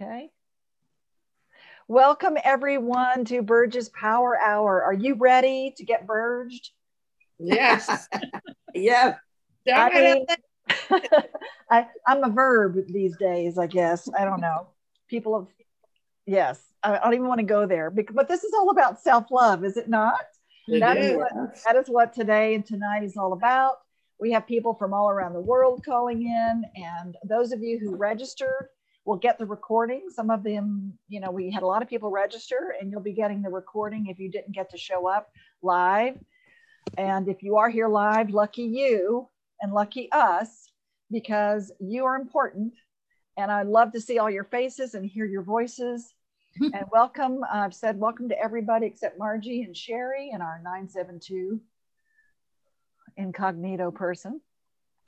[0.00, 0.30] Okay.
[1.86, 4.82] Welcome everyone to Burge's Power Hour.
[4.82, 6.70] Are you ready to get burged?
[7.38, 8.08] Yes.
[8.74, 9.16] yeah.
[9.68, 10.26] I mean,
[11.70, 14.08] I, I'm a verb these days, I guess.
[14.18, 14.68] I don't know.
[15.08, 15.48] People have,
[16.24, 17.90] yes, I, don't even want to go there.
[17.90, 20.20] But this is all about self love, is it not?
[20.68, 21.10] It That is.
[21.10, 21.32] is what,
[21.66, 23.74] that is what today and tonight is all about.
[24.18, 27.94] We have people from all around the world calling in, and those of you who
[27.94, 28.68] registered
[29.04, 30.08] will get the recording.
[30.08, 33.12] Some of them, you know, we had a lot of people register, and you'll be
[33.12, 35.30] getting the recording if you didn't get to show up
[35.62, 36.18] live.
[36.96, 39.28] And if you are here live, lucky you
[39.60, 40.70] and lucky us
[41.10, 42.74] because you are important.
[43.36, 46.14] And I love to see all your faces and hear your voices.
[46.60, 47.42] and welcome.
[47.50, 51.58] I've said welcome to everybody except Margie and Sherry and our 972
[53.16, 54.40] incognito person.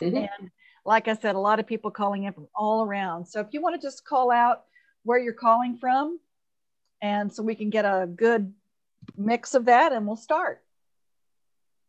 [0.01, 0.29] Mhm.
[0.38, 0.51] And
[0.84, 3.27] like I said, a lot of people calling in from all around.
[3.27, 4.65] So if you want to just call out
[5.02, 6.19] where you're calling from,
[7.01, 8.52] and so we can get a good
[9.16, 10.62] mix of that, and we'll start.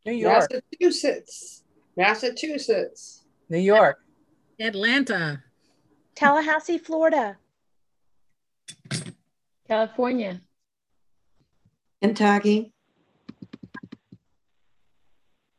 [0.05, 1.63] New York, Massachusetts.
[1.97, 3.23] Massachusetts.
[3.49, 3.99] New York,
[4.59, 5.43] Atlanta.
[6.16, 7.38] Tallahassee, Florida.
[9.67, 10.41] California.
[12.01, 12.71] Kentucky,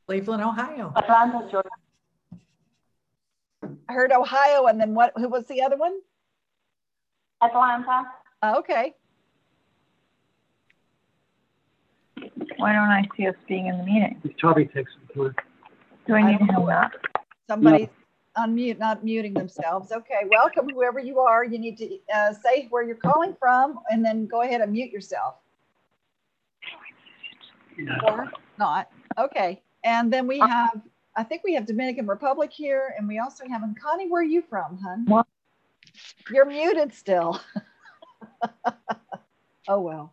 [0.07, 0.92] Cleveland, Ohio.
[0.95, 1.69] Atlanta, Georgia.
[3.89, 5.12] I heard Ohio, and then what?
[5.17, 5.98] Who was the other one?
[7.42, 8.03] Atlanta.
[8.42, 8.95] Oh, okay.
[12.57, 14.20] Why don't I see us being in the meeting?
[14.41, 15.34] Toby takes some time.
[16.07, 16.92] Do I I need to don't hang up?
[17.48, 17.89] Somebody's
[18.37, 19.92] unmute, not muting themselves.
[19.92, 21.45] Okay, welcome, whoever you are.
[21.45, 24.91] You need to uh, say where you're calling from, and then go ahead and mute
[24.91, 25.37] yourself.
[28.05, 28.89] Or not.
[29.19, 30.81] Okay, and then we have,
[31.17, 34.25] I think we have Dominican Republic here, and we also have, and Connie, where are
[34.25, 35.06] you from, hun?
[35.06, 35.27] What?
[36.31, 37.41] You're muted still.
[39.69, 40.12] oh well.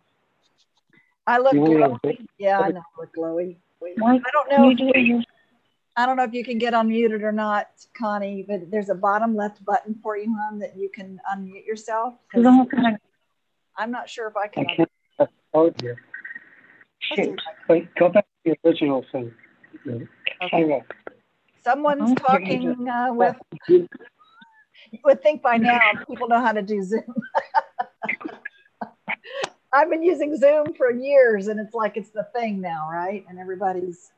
[1.27, 2.25] I look You glowy.
[2.37, 3.57] Yeah, I know, I look glowy.
[3.85, 4.69] I don't know.
[4.69, 5.23] you if do your
[5.95, 7.67] I don't know if you can get unmuted or not,
[7.97, 12.15] Connie, but there's a bottom left button for you, hon, that you can unmute yourself.
[12.33, 13.01] you don't kind of
[13.77, 14.63] I'm not sure if I can.
[14.63, 14.75] I can.
[14.77, 15.97] can't have code here.
[17.11, 17.33] Let's see Shit.
[17.33, 19.33] if I can- Wait, go back to the original thing.
[20.51, 20.81] Hang on.
[21.63, 22.21] Someone's Okay.
[22.21, 23.35] talking uh, with,
[23.67, 23.87] you
[25.05, 27.01] would think by now people know how to do Zoom.
[29.73, 33.25] I've been using Zoom for years and it's like it's the thing now, right?
[33.27, 34.11] And everybody's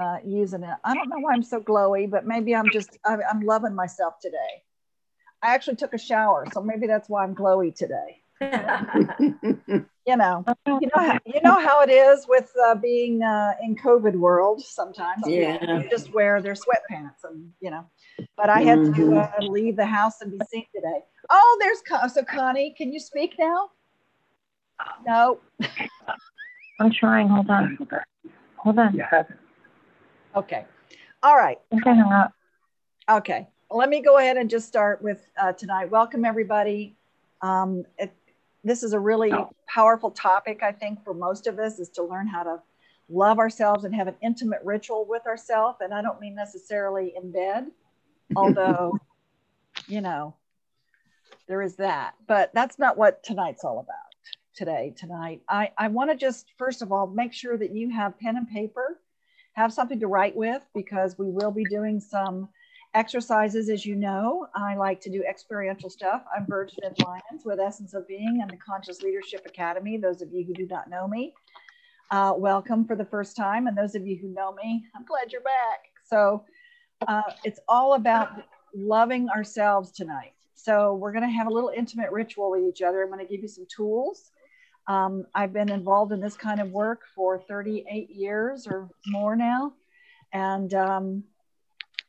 [0.00, 0.74] uh, using it.
[0.84, 4.14] I don't know why I'm so glowy, but maybe I'm just, I'm, I'm loving myself
[4.20, 4.64] today.
[5.42, 8.22] I actually took a shower, so maybe that's why I'm glowy today.
[10.06, 13.76] You know, you know, how, you know how it is with uh, being uh, in
[13.76, 14.62] COVID world.
[14.62, 15.82] Sometimes people Yeah.
[15.90, 17.84] just wear their sweatpants, and you know.
[18.34, 21.04] But I had to uh, leave the house and be seen today.
[21.28, 22.74] Oh, there's Con- so Connie.
[22.74, 23.68] Can you speak now?
[25.06, 25.40] No.
[26.78, 27.28] I'm trying.
[27.28, 27.76] Hold on.
[28.56, 28.94] Hold on.
[28.94, 29.04] You.
[30.36, 30.64] Okay.
[31.22, 31.58] All right.
[31.70, 32.32] I think I hung up.
[33.10, 35.90] Okay, let me go ahead and just start with uh, tonight.
[35.90, 36.96] Welcome, everybody.
[37.40, 38.14] Um, it,
[38.68, 39.50] this is a really oh.
[39.66, 42.62] powerful topic, I think, for most of us, is to learn how to
[43.08, 45.78] love ourselves and have an intimate ritual with ourselves.
[45.80, 47.66] And I don't mean necessarily in bed,
[48.36, 48.98] although,
[49.86, 50.34] you know,
[51.46, 52.14] there is that.
[52.26, 53.96] But that's not what tonight's all about
[54.54, 55.40] today, tonight.
[55.48, 58.48] I, I want to just, first of all, make sure that you have pen and
[58.48, 59.00] paper,
[59.54, 62.48] have something to write with, because we will be doing some
[62.94, 64.46] exercises, as you know.
[64.54, 66.24] I like to do experiential stuff.
[66.34, 69.98] I'm Virgin and Lions with Essence of Being and the Conscious Leadership Academy.
[69.98, 71.34] Those of you who do not know me,
[72.10, 73.66] uh, welcome for the first time.
[73.66, 75.80] And those of you who know me, I'm glad you're back.
[76.04, 76.44] So
[77.06, 78.42] uh, it's all about
[78.74, 80.32] loving ourselves tonight.
[80.54, 83.02] So we're going to have a little intimate ritual with each other.
[83.02, 84.32] I'm going to give you some tools.
[84.88, 89.74] Um, I've been involved in this kind of work for 38 years or more now.
[90.32, 91.24] And um,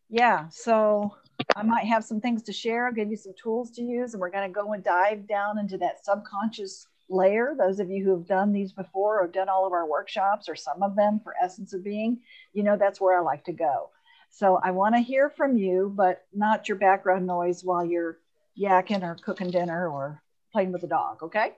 [0.10, 1.16] yeah, so
[1.56, 2.88] I might have some things to share.
[2.88, 5.60] I'll give you some tools to use, and we're going to go and dive down
[5.60, 7.56] into that subconscious layer.
[7.58, 10.56] Those of you who have done these before or done all of our workshops or
[10.56, 12.20] some of them for Essence of Being,
[12.54, 13.92] you know that's where I like to go.
[14.32, 18.20] So I want to hear from you, but not your background noise while you're
[18.60, 20.22] yakking or cooking dinner or
[20.52, 21.54] playing with the dog, okay?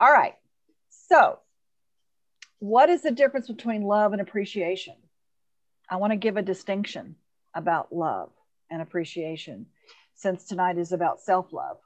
[0.00, 0.34] All right.
[0.88, 1.38] So,
[2.58, 4.94] what is the difference between love and appreciation?
[5.88, 7.16] I want to give a distinction
[7.58, 8.30] about love
[8.70, 9.66] and appreciation
[10.14, 11.76] since tonight is about self love.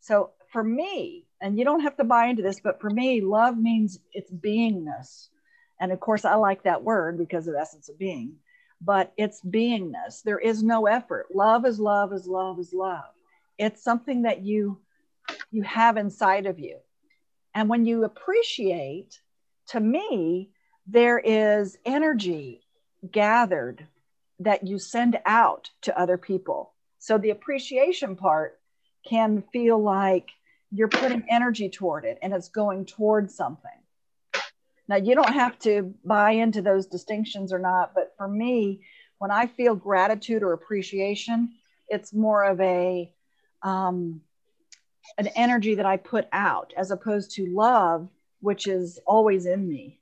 [0.00, 3.58] So, for me, and you don't have to buy into this, but for me, love
[3.58, 5.28] means it's beingness.
[5.80, 8.36] And of course, I like that word because of essence of being,
[8.80, 10.22] but it's beingness.
[10.22, 11.26] There is no effort.
[11.34, 13.04] Love is love is love is love.
[13.58, 14.78] It's something that you
[15.50, 16.78] you have inside of you.
[17.54, 19.18] And when you appreciate,
[19.68, 20.50] to me,
[20.86, 22.60] there is energy
[23.10, 23.86] gathered
[24.40, 26.74] that you send out to other people.
[26.98, 28.58] So the appreciation part
[29.08, 30.28] can feel like
[30.70, 33.70] you're putting energy toward it and it's going towards something.
[34.88, 38.82] Now, you don't have to buy into those distinctions or not, but for me,
[39.18, 41.54] when I feel gratitude or appreciation,
[41.88, 43.12] it's more of a
[43.62, 44.20] um,
[45.18, 48.08] an energy that I put out as opposed to love,
[48.40, 50.00] which is always in me.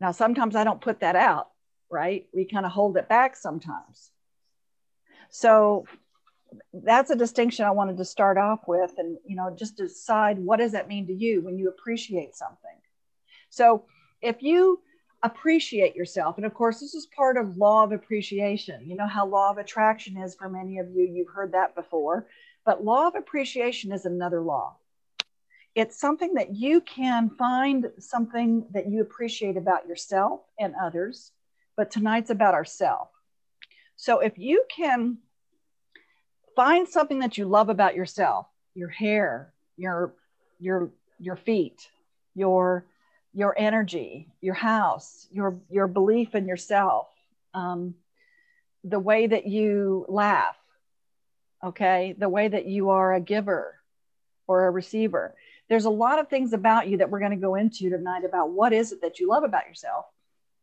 [0.00, 1.50] Now, sometimes I don't put that out,
[1.90, 2.26] right?
[2.32, 4.10] We kind of hold it back sometimes.
[5.30, 5.86] So
[6.72, 10.58] that's a distinction I wanted to start off with and, you know, just decide what
[10.58, 12.70] does that mean to you when you appreciate something?
[13.50, 13.84] So
[14.22, 14.80] if you
[15.22, 18.88] appreciate yourself, and of course, this is part of law of appreciation.
[18.88, 22.28] You know how law of attraction is for many of you, you've heard that before,
[22.64, 24.76] but law of appreciation is another law.
[25.74, 31.32] It's something that you can find something that you appreciate about yourself and others,
[31.78, 33.08] but tonight's about ourself.
[33.94, 35.18] So if you can
[36.56, 40.12] find something that you love about yourself, your hair, your
[40.58, 40.90] your
[41.20, 41.88] your feet,
[42.34, 42.84] your
[43.32, 47.06] your energy, your house, your your belief in yourself,
[47.54, 47.94] um,
[48.82, 50.56] the way that you laugh,
[51.64, 53.76] okay, the way that you are a giver
[54.48, 55.36] or a receiver.
[55.68, 58.50] There's a lot of things about you that we're going to go into tonight about
[58.50, 60.06] what is it that you love about yourself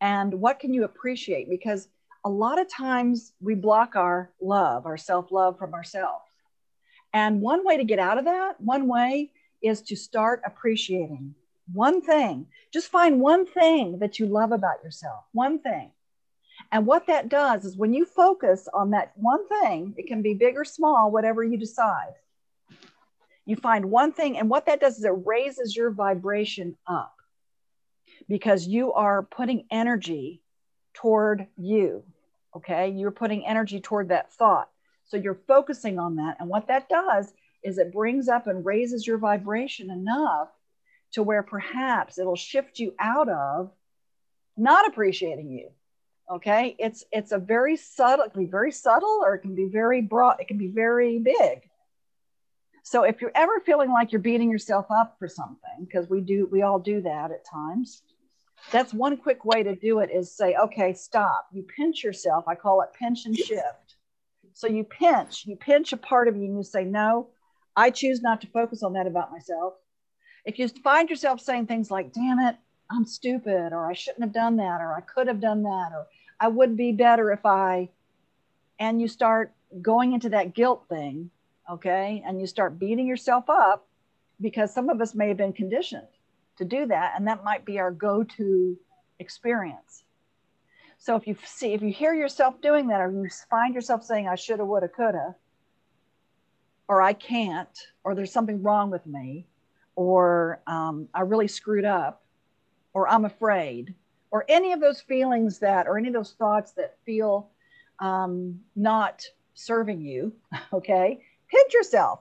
[0.02, 1.88] and what can you appreciate because
[2.26, 6.26] a lot of times we block our love, our self love from ourselves.
[7.14, 9.32] And one way to get out of that, one way
[9.62, 11.36] is to start appreciating
[11.72, 12.48] one thing.
[12.72, 15.92] Just find one thing that you love about yourself, one thing.
[16.72, 20.34] And what that does is when you focus on that one thing, it can be
[20.34, 22.14] big or small, whatever you decide.
[23.46, 27.15] You find one thing, and what that does is it raises your vibration up
[28.28, 30.42] because you are putting energy
[30.94, 32.04] toward you.
[32.56, 32.90] Okay.
[32.90, 34.70] You're putting energy toward that thought.
[35.06, 36.38] So you're focusing on that.
[36.40, 37.32] And what that does
[37.64, 40.50] is it brings up and raises your vibration enough
[41.12, 43.72] to where perhaps it'll shift you out of
[44.58, 45.70] not appreciating you.
[46.32, 46.76] Okay.
[46.80, 50.02] It's it's a very subtle, it can be very subtle or it can be very
[50.02, 51.70] broad, it can be very big.
[52.84, 56.48] So if you're ever feeling like you're beating yourself up for something, because we do,
[56.52, 58.04] we all do that at times,
[58.72, 61.48] that's one quick way to do it is say, okay, stop.
[61.52, 62.48] You pinch yourself.
[62.48, 63.96] I call it pinch and shift.
[64.54, 67.28] So you pinch, you pinch a part of you and you say, no,
[67.76, 69.74] I choose not to focus on that about myself.
[70.46, 72.56] If you find yourself saying things like, damn it,
[72.90, 76.08] I'm stupid, or I shouldn't have done that, or I could have done that, or
[76.40, 77.90] I would be better if I,
[78.80, 81.32] and you start going into that guilt thing,
[81.70, 83.88] okay, and you start beating yourself up
[84.40, 86.08] because some of us may have been conditioned
[86.58, 88.78] to do that and that might be our go-to
[89.20, 90.04] experience.
[90.98, 94.28] So if you see if you hear yourself doing that or you find yourself saying
[94.28, 95.36] i shoulda woulda coulda
[96.88, 99.46] or i can't or there's something wrong with me
[99.96, 102.24] or um, i really screwed up
[102.94, 103.94] or i'm afraid
[104.32, 107.50] or any of those feelings that or any of those thoughts that feel
[108.00, 109.24] um, not
[109.54, 110.34] serving you
[110.74, 111.22] okay?
[111.50, 112.20] Pinch yourself.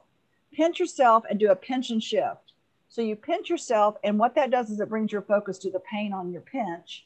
[0.52, 2.43] Pinch yourself and do a pinch and shift
[2.94, 5.80] so you pinch yourself, and what that does is it brings your focus to the
[5.80, 7.04] pain on your pinch.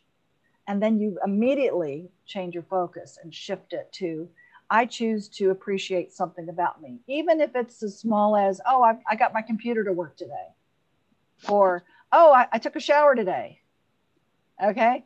[0.66, 4.28] And then you immediately change your focus and shift it to,
[4.68, 8.98] I choose to appreciate something about me, even if it's as small as, oh, I,
[9.10, 10.48] I got my computer to work today,
[11.48, 13.62] or, oh, I, I took a shower today.
[14.62, 15.04] Okay.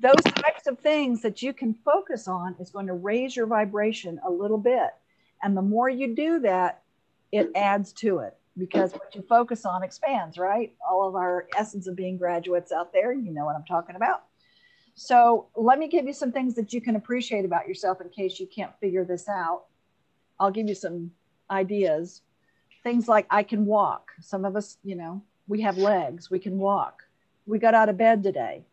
[0.00, 4.18] Those types of things that you can focus on is going to raise your vibration
[4.26, 4.88] a little bit.
[5.42, 6.80] And the more you do that,
[7.30, 10.74] it adds to it because what you focus on expands, right?
[10.88, 14.24] All of our essence of being graduates out there, you know what I'm talking about.
[14.94, 18.40] So let me give you some things that you can appreciate about yourself in case
[18.40, 19.66] you can't figure this out.
[20.40, 21.12] I'll give you some
[21.50, 22.22] ideas.
[22.82, 24.10] Things like I can walk.
[24.20, 27.04] Some of us, you know, we have legs, we can walk.
[27.46, 28.64] We got out of bed today.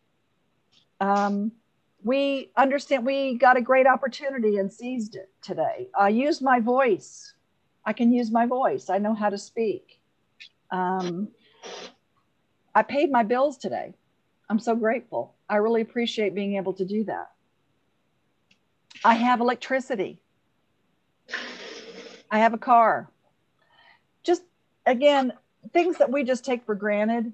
[0.99, 1.51] Um,
[2.03, 5.89] we understand we got a great opportunity and seized it today.
[5.97, 7.34] I used my voice
[7.85, 8.89] I can use my voice.
[8.89, 9.99] I know how to speak.
[10.71, 11.29] Um,
[12.73, 13.93] I paid my bills today.
[14.49, 15.35] I'm so grateful.
[15.49, 17.31] I really appreciate being able to do that.
[19.03, 20.19] I have electricity.
[22.31, 23.09] I have a car.
[24.23, 24.43] Just
[24.85, 25.33] again,
[25.73, 27.31] things that we just take for granted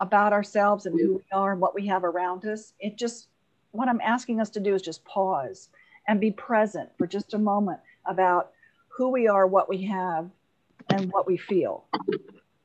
[0.00, 2.72] about ourselves and who we are and what we have around us.
[2.78, 3.28] It just,
[3.72, 5.70] what I'm asking us to do is just pause
[6.06, 8.52] and be present for just a moment about
[8.98, 10.28] who we are, what we have,
[10.90, 11.84] and what we feel,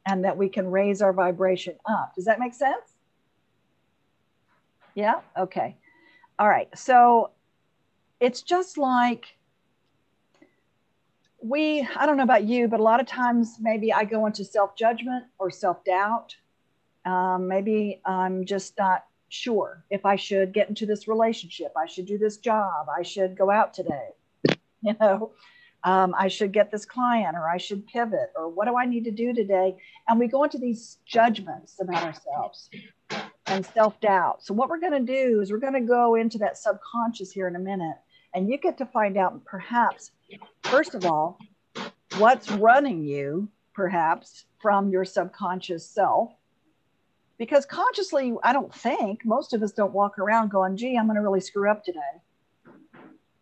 [0.08, 2.16] and that we can raise our vibration up.
[2.16, 2.96] Does that make sense?
[4.96, 5.22] Yeah?
[5.38, 5.78] Okay.
[6.40, 6.68] All right.
[6.76, 7.30] So
[8.20, 9.38] it's just like
[11.40, 14.44] we, I don't know about you, but a lot of times maybe I go into
[14.44, 16.36] self judgment or self doubt.
[17.06, 21.74] Um, maybe I'm just not sure if I should get into this relationship.
[21.78, 22.88] I should do this job.
[22.90, 24.10] I should go out today.
[24.86, 25.32] You know,
[25.84, 29.04] um, I should get this client or I should pivot or what do I need
[29.04, 29.76] to do today?
[30.08, 32.70] And we go into these judgments about ourselves
[33.48, 34.44] and self doubt.
[34.44, 37.48] So, what we're going to do is we're going to go into that subconscious here
[37.48, 37.98] in a minute.
[38.36, 40.12] And you get to find out perhaps,
[40.64, 41.38] first of all,
[42.18, 46.32] what's running you, perhaps, from your subconscious self.
[47.38, 51.16] Because consciously, I don't think most of us don't walk around going, gee, I'm going
[51.16, 52.00] to really screw up today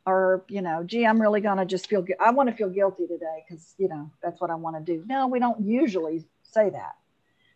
[0.06, 2.70] or you know gee i'm really going to just feel gu- i want to feel
[2.70, 5.04] guilty today because you know that's what i want to do.
[5.08, 6.96] No we don't usually say that.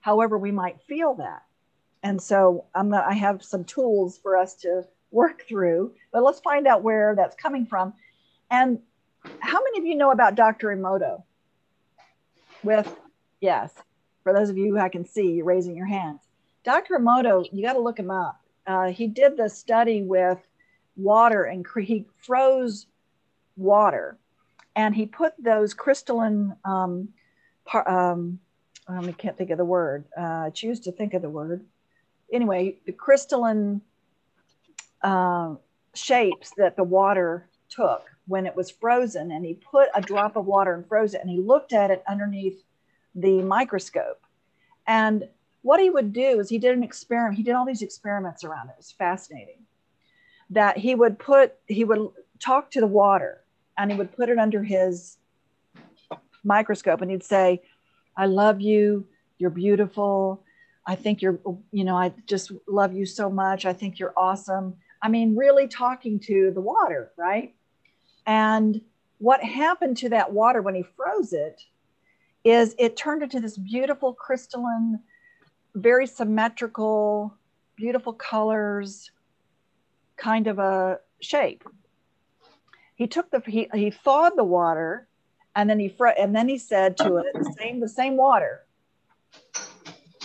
[0.02, 1.44] However we might feel that.
[2.04, 6.40] And so i'm not, i have some tools for us to work through but let's
[6.40, 7.94] find out where that's coming from.
[8.52, 8.80] And
[9.40, 11.24] how many of you know about dr emoto?
[12.64, 12.94] With
[13.42, 13.74] yes
[14.24, 16.22] for those of you who i can see you're raising your hands.
[16.64, 18.40] Dr emoto you got to look him up.
[18.68, 20.40] Uh, he did the study with
[20.96, 22.88] water and cre- he froze
[23.58, 24.18] water
[24.76, 27.10] and he put those crystalline um,
[27.66, 28.40] par- um
[28.88, 30.06] um, I can't think of the word.
[30.16, 31.66] Uh, choose to think of the word.
[32.32, 33.82] Anyway, the crystalline
[35.02, 35.56] uh,
[35.94, 40.46] shapes that the water took when it was frozen, and he put a drop of
[40.46, 42.64] water and froze it, and he looked at it underneath
[43.16, 44.22] the microscope.
[44.88, 45.28] And
[45.62, 47.38] what he would do is he did an experiment.
[47.38, 48.74] He did all these experiments around it.
[48.74, 49.66] It was fascinating
[50.50, 52.10] that he would put he would
[52.40, 53.44] talk to the water
[53.78, 55.18] and he would put it under his
[56.44, 57.62] microscope and he'd say
[58.18, 59.06] i love you.
[59.38, 60.44] You're beautiful.
[60.88, 61.40] I think you're
[61.72, 63.66] you know i just love you so much.
[63.66, 64.76] I think you're awesome.
[65.02, 67.56] I mean really talking to the water right?
[68.28, 68.82] And
[69.18, 71.62] what happened to that water when he froze it
[72.44, 75.00] is it turned into this beautiful crystalline
[75.76, 77.36] very symmetrical
[77.76, 79.12] beautiful colors
[80.18, 81.64] kind of a shape.
[82.96, 85.08] He took the he, he thawed the water,
[85.56, 88.62] and then he fr- and then he said to it the same the same water,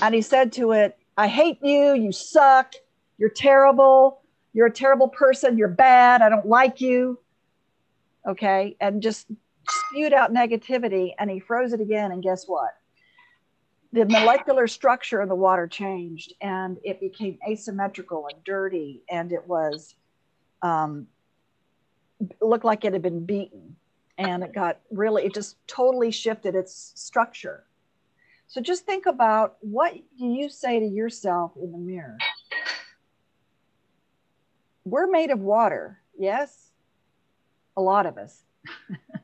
[0.00, 1.94] and he said to it, "I hate you.
[1.94, 2.74] You suck.
[3.18, 4.22] You're terrible.
[4.52, 5.58] You're a terrible person.
[5.58, 6.22] You're bad.
[6.22, 7.18] I don't like you."
[8.26, 9.26] Okay, and just
[9.68, 12.70] spewed out negativity, and he froze it again, and guess what?
[13.92, 19.46] The molecular structure of the water changed and it became asymmetrical and dirty and it
[19.46, 19.94] was
[20.62, 21.06] um,
[22.40, 23.76] looked like it had been beaten
[24.18, 27.64] and it got really it just totally shifted its structure.
[28.46, 32.16] So just think about what do you say to yourself in the mirror?
[34.84, 36.00] We're made of water.
[36.18, 36.70] Yes
[37.76, 38.42] a lot of us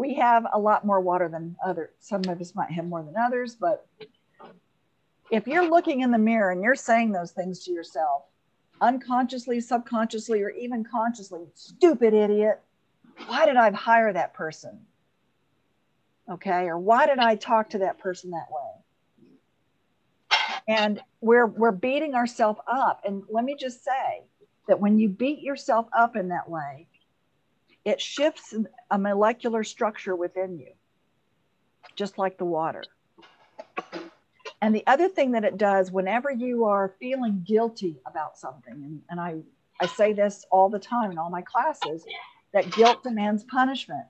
[0.00, 3.14] we have a lot more water than other some of us might have more than
[3.16, 3.86] others but
[5.30, 8.22] if you're looking in the mirror and you're saying those things to yourself
[8.80, 12.60] unconsciously subconsciously or even consciously stupid idiot
[13.26, 14.80] why did i hire that person?
[16.30, 18.60] Okay or why did i talk to that person that way?
[20.68, 23.00] And we're we're beating ourselves up.
[23.04, 24.22] And let me just say
[24.68, 26.86] that when you beat yourself up in that way
[27.84, 28.54] it shifts
[28.90, 30.72] a molecular structure within you,
[31.96, 32.84] just like the water.
[34.62, 39.00] And the other thing that it does, whenever you are feeling guilty about something, and,
[39.08, 39.36] and I,
[39.80, 42.04] I say this all the time in all my classes,
[42.52, 44.04] that guilt demands punishment.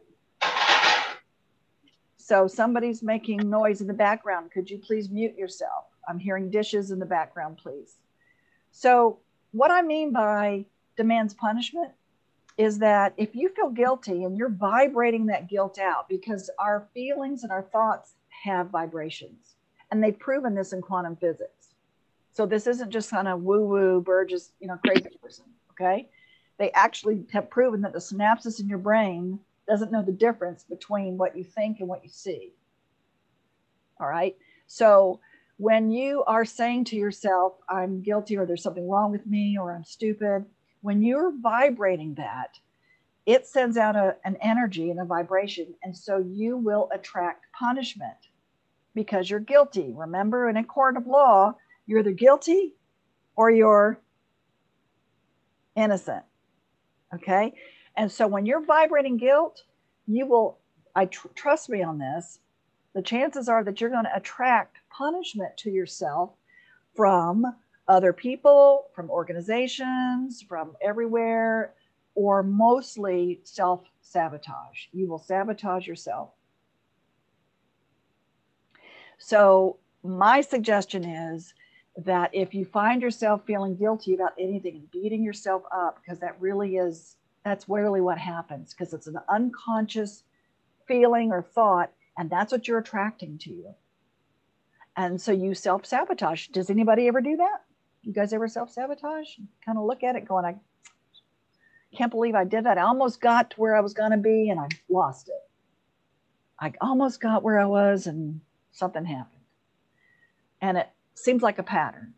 [2.17, 4.51] So somebody's making noise in the background.
[4.51, 5.85] Could you please mute yourself?
[6.09, 7.97] I'm hearing dishes in the background, please.
[8.73, 9.19] So,
[9.53, 10.65] what I mean by
[10.97, 11.91] demands punishment
[12.61, 17.43] is that if you feel guilty and you're vibrating that guilt out, because our feelings
[17.43, 18.13] and our thoughts
[18.45, 19.55] have vibrations,
[19.91, 21.69] and they've proven this in quantum physics.
[22.33, 25.47] So this isn't just kind of woo woo Burgess, you know, crazy person.
[25.71, 26.11] Okay.
[26.59, 31.17] They actually have proven that the synapses in your brain doesn't know the difference between
[31.17, 32.53] what you think and what you see.
[33.99, 34.37] All right.
[34.67, 35.21] So
[35.57, 39.73] when you are saying to yourself, I'm guilty, or there's something wrong with me, or
[39.73, 40.45] I'm stupid,
[40.83, 42.59] when you're vibrating that,
[43.27, 45.75] it sends out a, an energy and a vibration.
[45.83, 48.17] And so you will attract punishment
[48.95, 49.93] because you're guilty.
[49.95, 51.55] Remember, in a court of law,
[51.87, 52.75] you're either guilty
[53.37, 54.01] or you're
[55.77, 56.25] innocent.
[57.15, 57.55] Okay.
[57.97, 59.65] And so when you're vibrating guilt,
[60.07, 60.59] you will,
[60.95, 62.39] I tr- trust me on this,
[62.95, 66.31] the chances are that you're going to attract punishment to yourself
[66.95, 67.45] from
[67.91, 71.75] other people, from organizations, from everywhere,
[72.15, 74.87] or mostly self sabotage.
[74.93, 76.31] You will sabotage yourself.
[79.19, 81.53] So, my suggestion is
[81.97, 86.41] that if you find yourself feeling guilty about anything and beating yourself up, because that
[86.41, 90.23] really is, that's really what happens, because it's an unconscious
[90.87, 93.75] feeling or thought, and that's what you're attracting to you.
[94.97, 96.47] And so you self sabotage.
[96.49, 97.65] Does anybody ever do that?
[98.03, 99.29] You guys ever self sabotage?
[99.65, 100.57] Kind of look at it going, I
[101.97, 102.79] can't believe I did that.
[102.79, 105.51] I almost got to where I was going to be and I lost it.
[106.59, 108.41] I almost got where I was and
[108.73, 109.43] something happened.
[110.61, 112.15] And it seems like a pattern.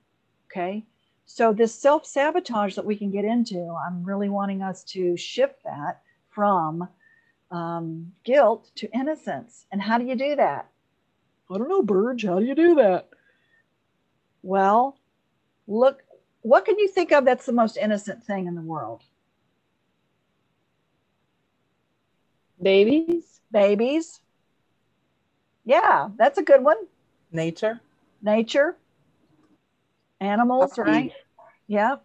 [0.51, 0.85] Okay.
[1.25, 5.63] So, this self sabotage that we can get into, I'm really wanting us to shift
[5.65, 6.89] that from
[7.51, 9.67] um, guilt to innocence.
[9.71, 10.69] And how do you do that?
[11.51, 12.25] I don't know, Burge.
[12.25, 13.09] How do you do that?
[14.43, 14.99] Well,
[15.73, 16.03] look,
[16.43, 19.03] what can you think of that's the most innocent thing in the world?
[22.61, 23.41] Babies.
[23.51, 24.21] Babies.
[25.65, 26.77] Yeah, that's a good one.
[27.31, 27.81] Nature.
[28.23, 28.77] Nature.
[30.21, 30.93] Animals, Puppies.
[30.93, 31.13] right?
[31.67, 31.97] Yeah.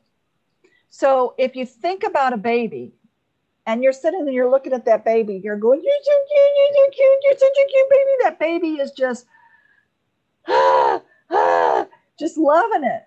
[0.89, 2.93] So if you think about a baby
[3.65, 6.74] and you're sitting there, you're looking at that baby, you're going, you're so cute, you're
[6.74, 8.12] so cute, you're such a cute baby.
[8.24, 9.25] That baby is just,
[10.47, 13.03] ah, ah, just loving it,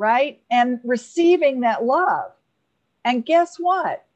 [0.00, 0.40] right?
[0.50, 2.32] And receiving that love.
[3.04, 4.06] And guess what?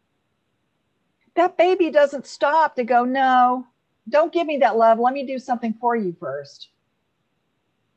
[1.36, 3.66] That baby doesn't stop to go, no,
[4.08, 4.98] don't give me that love.
[4.98, 6.68] Let me do something for you first.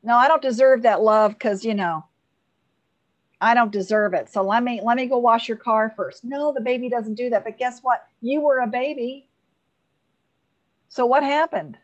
[0.02, 2.04] No, I don't deserve that love because, you know,
[3.40, 4.28] I don't deserve it.
[4.28, 6.24] So let me let me go wash your car first.
[6.24, 7.44] No, the baby doesn't do that.
[7.44, 8.06] But guess what?
[8.20, 9.28] You were a baby.
[10.90, 11.78] So what happened?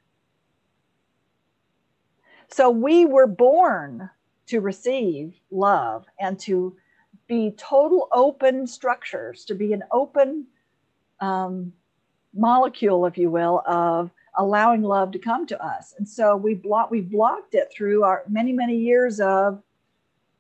[2.49, 4.11] So we were born
[4.47, 6.77] to receive love and to
[7.27, 10.47] be total open structures, to be an open
[11.21, 11.73] um,
[12.35, 15.95] molecule, if you will, of allowing love to come to us.
[15.97, 19.63] And so we block we blocked it through our many many years of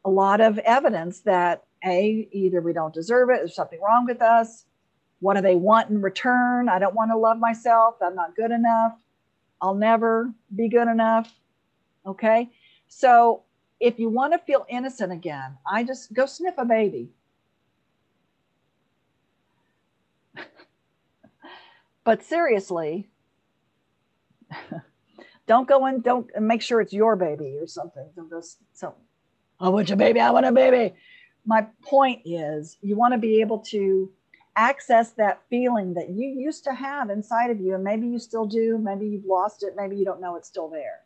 [0.04, 4.20] a lot of evidence that a either we don't deserve it, there's something wrong with
[4.22, 4.64] us.
[5.20, 6.68] What do they want in return?
[6.68, 7.96] I don't want to love myself.
[8.02, 8.92] I'm not good enough.
[9.60, 11.32] I'll never be good enough.
[12.04, 12.50] Okay.
[12.88, 13.42] So
[13.84, 17.10] if you want to feel innocent again, I just go sniff a baby.
[22.04, 23.10] but seriously,
[25.46, 28.08] don't go in, don't make sure it's your baby or something.
[28.16, 28.40] Don't go,
[28.72, 28.94] so,
[29.60, 30.94] I want your baby, I want a baby.
[31.44, 34.10] My point is, you want to be able to
[34.56, 38.46] access that feeling that you used to have inside of you, and maybe you still
[38.46, 41.03] do, maybe you've lost it, maybe you don't know it's still there.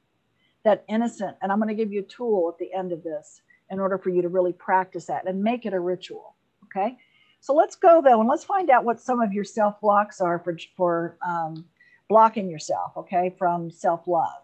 [0.69, 3.41] That innocent, and I'm going to give you a tool at the end of this
[3.71, 6.37] in order for you to really practice that and make it a ritual.
[6.65, 6.99] Okay.
[7.41, 10.39] So let's go though, and let's find out what some of your self blocks are
[10.41, 11.65] for, for um,
[12.11, 14.43] blocking yourself, okay, from self love.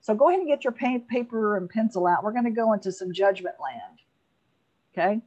[0.00, 2.24] So go ahead and get your paint, paper and pencil out.
[2.24, 4.00] We're going to go into some judgment land.
[4.92, 5.20] Okay.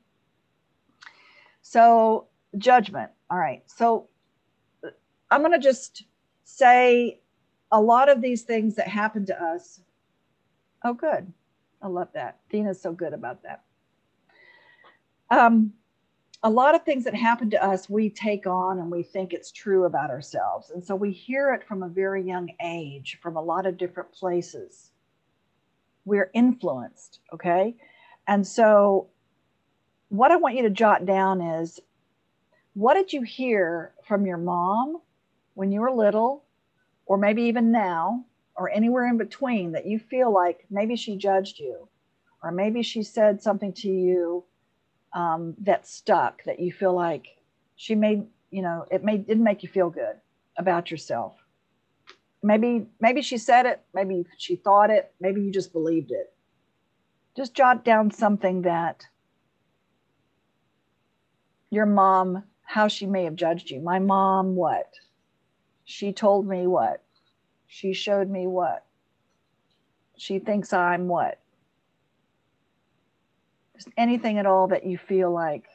[1.62, 2.28] So,
[2.58, 3.12] judgment.
[3.32, 3.64] All right.
[3.68, 4.10] So,
[5.32, 6.04] I'm going to just
[6.44, 7.22] say
[7.72, 9.80] a lot of these things that happen to us.
[10.84, 11.32] Oh, good.
[11.82, 12.40] I love that.
[12.50, 13.64] Dina's so good about that.
[15.30, 15.74] Um,
[16.44, 19.52] a lot of things that happen to us, we take on and we think it's
[19.52, 20.72] true about ourselves.
[20.72, 24.12] And so we hear it from a very young age, from a lot of different
[24.12, 24.92] places.
[26.06, 27.76] We're influenced, okay?
[28.28, 29.08] And so,
[30.10, 31.80] what I want you to jot down is
[32.74, 34.98] what did you hear from your mom
[35.54, 36.44] when you were little,
[37.06, 41.60] or maybe even now, or anywhere in between that you feel like maybe she judged
[41.60, 41.88] you,
[42.44, 44.44] or maybe she said something to you
[45.14, 47.28] um, that stuck that you feel like
[47.76, 50.16] she made you know it made didn't make you feel good
[50.58, 51.36] about yourself.
[52.42, 56.34] Maybe maybe she said it maybe she thought it maybe you just believed it.
[57.36, 59.08] Just jot down something that
[61.72, 63.80] your mom how she may have judged you.
[63.82, 64.92] My mom what?
[65.86, 67.03] She told me what
[67.74, 68.86] she showed me what.
[70.16, 71.40] She thinks i'm what.
[73.76, 75.66] Just anything at all that you feel like.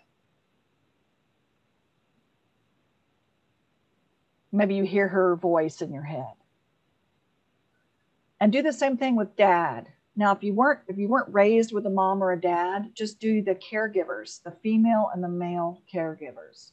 [4.53, 6.35] Maybe you hear her voice in your head.
[8.41, 9.89] And do the same thing with dad.
[10.15, 13.19] Now if you weren't if you weren't raised with a mom or a dad just
[13.19, 16.71] do the caregivers the female and the male caregivers.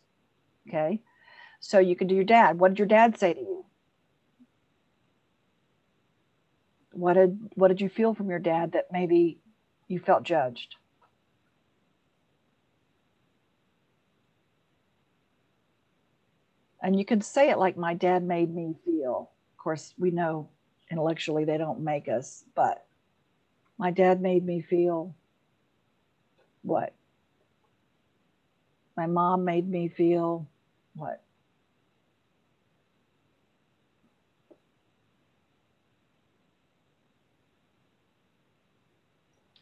[0.70, 1.02] Okay?
[1.62, 2.60] So you can do your dad.
[2.60, 3.66] What did your dad say to you
[6.96, 9.38] What did what did you feel from your dad that maybe
[9.90, 10.78] you felt judged?
[16.82, 19.30] And you can say it like my dad made me feel.
[19.52, 20.48] Of course, we know
[20.90, 22.86] intellectually they don't make us, but
[23.78, 25.14] my dad made me feel
[26.62, 26.94] what?
[28.96, 30.48] My mom made me feel
[30.96, 31.25] what?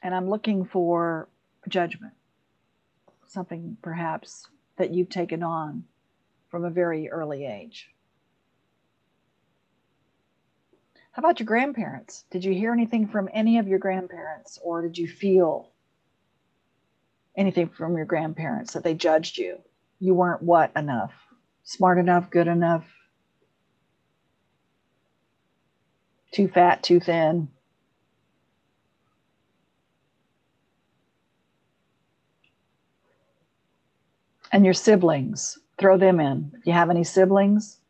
[0.04, 1.30] And I'm looking for
[1.70, 2.13] judgment,
[3.26, 5.86] something perhaps that you've taken on
[6.50, 7.89] from a very early age.
[11.13, 12.26] How about your grandparents?
[12.32, 15.72] Did you hear anything from any of your grandparents, or did you feel
[17.38, 19.60] anything from your grandparents that they judged you?
[20.00, 21.13] You weren't what enough?
[21.63, 22.86] Smart enough, good enough,
[26.34, 27.48] too fat, too thin.
[34.54, 36.54] And your siblings, throw them in.
[36.56, 37.82] If you have any siblings,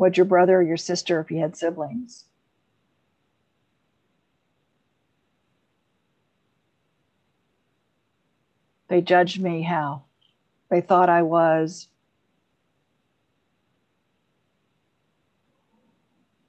[0.00, 2.24] Would your brother or your sister if you had siblings?
[8.88, 10.04] They judged me how?
[10.70, 11.88] They thought I was.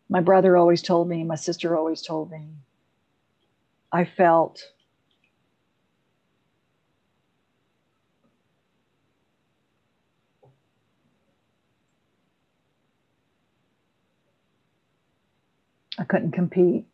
[0.08, 2.48] My brother always told me, my sister always told me,
[3.92, 4.64] I felt
[16.02, 16.88] I couldn't compete.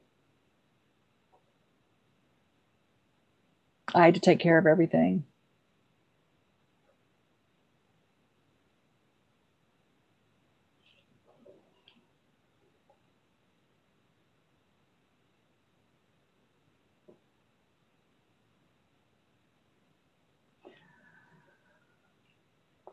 [3.95, 5.23] I had to take care of everything.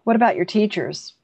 [0.04, 1.14] What about your teachers?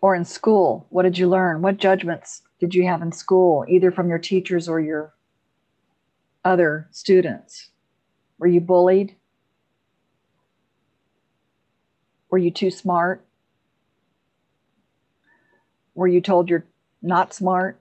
[0.00, 0.86] Or in school?
[0.90, 1.62] What did you learn?
[1.62, 5.14] What judgments did you have in school either from your teachers or your
[6.44, 7.70] other students?
[8.38, 9.16] Were you bullied?
[12.30, 13.24] Were you too smart?
[15.94, 16.66] Were you told you're
[17.02, 17.80] not smart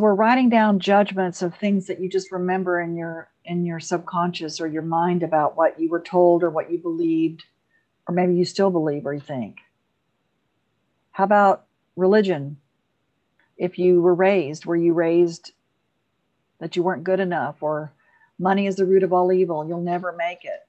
[0.00, 4.60] We're writing down judgments of things that you just remember in your in your subconscious
[4.60, 7.44] or your mind about what you were told or what you believed,
[8.08, 9.58] or maybe you still believe or you think.
[11.10, 12.56] How about religion?
[13.58, 15.52] If you were raised, were you raised
[16.60, 17.92] that you weren't good enough, or
[18.38, 20.66] money is the root of all evil, you'll never make it.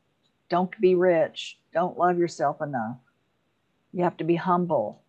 [0.49, 1.57] Don't be rich.
[1.73, 2.97] Don't love yourself enough.
[3.93, 5.01] You have to be humble.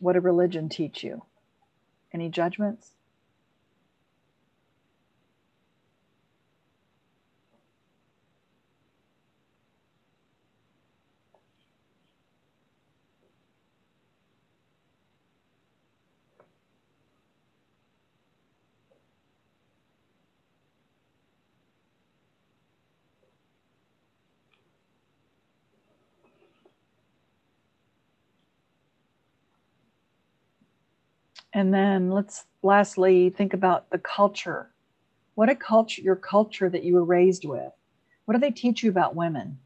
[0.00, 1.22] What did religion teach you?
[2.12, 2.94] Any judgments?
[31.52, 34.70] And then let's lastly think about the culture.
[35.34, 37.72] What a culture, your culture that you were raised with.
[38.24, 39.58] What do they teach you about women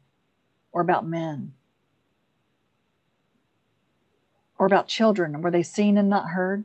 [0.71, 1.53] or about men?
[4.57, 5.41] Or about children?
[5.41, 6.63] Were they seen and not heard?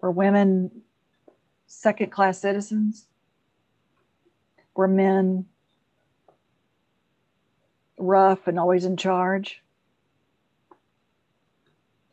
[0.00, 0.82] Were women
[1.66, 3.09] second class citizens?
[4.74, 5.46] were men
[7.98, 9.62] rough and always in charge,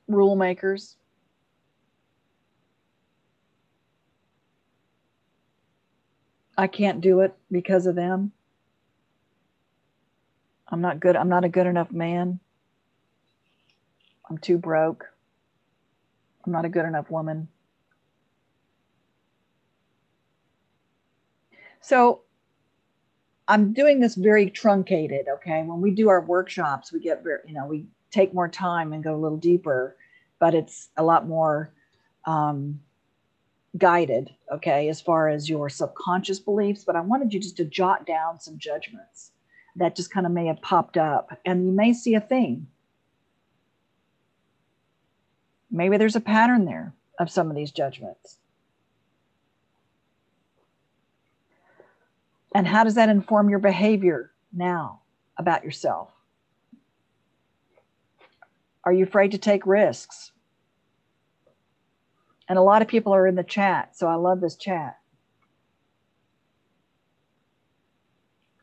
[0.08, 0.96] rule makers.
[6.58, 8.32] I can't do it because of them.
[10.70, 11.16] I'm not good.
[11.16, 12.40] I'm not a good enough man.
[14.30, 15.06] I'm too broke.
[16.46, 17.48] I'm not a good enough woman.
[21.80, 22.22] So
[23.48, 25.28] I'm doing this very truncated.
[25.36, 25.64] Okay.
[25.64, 29.04] When we do our workshops, we get very, you know, we take more time and
[29.04, 29.96] go a little deeper,
[30.40, 31.72] but it's a lot more
[32.26, 32.80] um,
[33.78, 34.34] guided.
[34.52, 34.90] Okay.
[34.90, 36.84] As far as your subconscious beliefs.
[36.84, 39.32] But I wanted you just to jot down some judgments
[39.78, 42.68] that just kind of may have popped up and you may see a theme.
[45.70, 48.38] Maybe there's a pattern there of some of these judgments.
[52.54, 55.02] And how does that inform your behavior now
[55.38, 56.10] about yourself?
[58.84, 60.32] Are you afraid to take risks?
[62.48, 64.98] And a lot of people are in the chat, so I love this chat.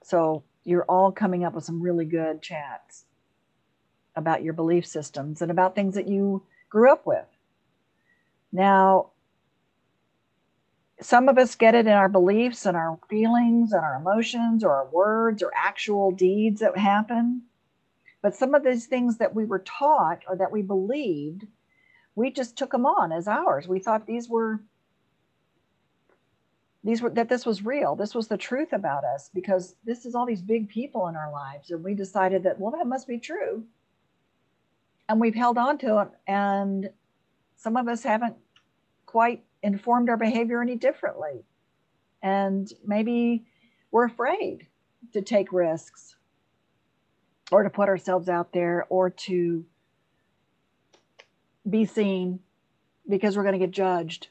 [0.02, 3.04] So you're all coming up with some really good chats
[4.16, 7.26] about your belief systems and about things that you grew up with.
[8.52, 9.10] Now,
[11.04, 14.72] some of us get it in our beliefs and our feelings and our emotions or
[14.72, 17.42] our words or actual deeds that happen.
[18.22, 21.46] But some of these things that we were taught or that we believed,
[22.14, 23.68] we just took them on as ours.
[23.68, 24.62] We thought these were
[26.82, 27.96] these were that this was real.
[27.96, 31.30] This was the truth about us because this is all these big people in our
[31.30, 33.64] lives and we decided that well that must be true.
[35.10, 36.88] And we've held on to it and
[37.56, 38.36] some of us haven't
[39.04, 41.42] quite informed our behavior any differently.
[42.22, 43.46] And maybe
[43.90, 44.68] we're afraid
[45.14, 46.16] to take risks
[47.50, 49.64] or to put ourselves out there or to
[51.68, 52.40] be seen
[53.08, 54.28] because we're going to get judged.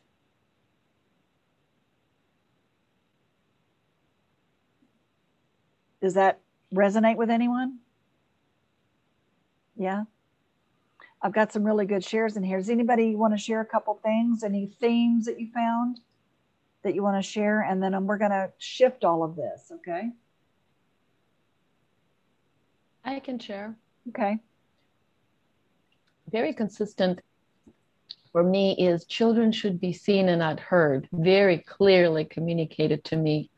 [6.02, 6.42] Does that
[6.74, 7.80] resonate with anyone?
[9.76, 10.04] Yeah.
[11.26, 12.58] I've got some really good shares in here.
[12.58, 14.44] Does anybody want to share a couple things?
[14.44, 16.02] Any themes that you found
[16.84, 17.62] that you want to share?
[17.62, 20.10] And then um, we're going to shift all of this, okay?
[23.06, 23.74] I can share.
[24.10, 24.38] Okay.
[26.30, 27.22] Very consistent
[28.34, 33.50] for me is children should be seen and not heard, very clearly communicated to me.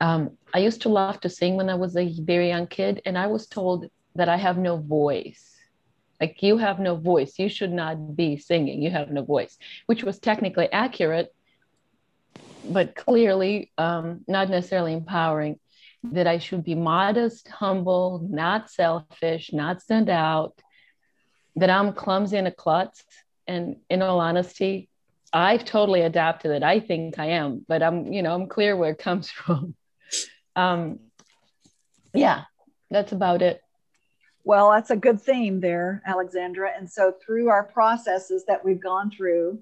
[0.00, 3.18] Um, I used to love to sing when I was a very young kid, and
[3.18, 5.51] I was told that I have no voice
[6.22, 7.32] like you have no voice.
[7.38, 8.80] You should not be singing.
[8.80, 11.34] You have no voice which was technically accurate
[12.64, 15.58] but clearly um, not necessarily empowering
[16.16, 20.54] that i should be modest humble not selfish not stand out
[21.56, 23.04] that i'm clumsy and a klutz.
[23.46, 24.88] And in all honesty
[25.32, 26.62] i've totally adapted it.
[26.62, 29.74] I think i am but i'm you know i'm clear where it comes from.
[30.54, 30.98] Um,
[32.14, 32.42] yeah
[32.90, 33.60] that's about it
[34.44, 36.70] well, that's a good theme there, Alexandra.
[36.76, 39.60] And so, through our processes that we've gone through,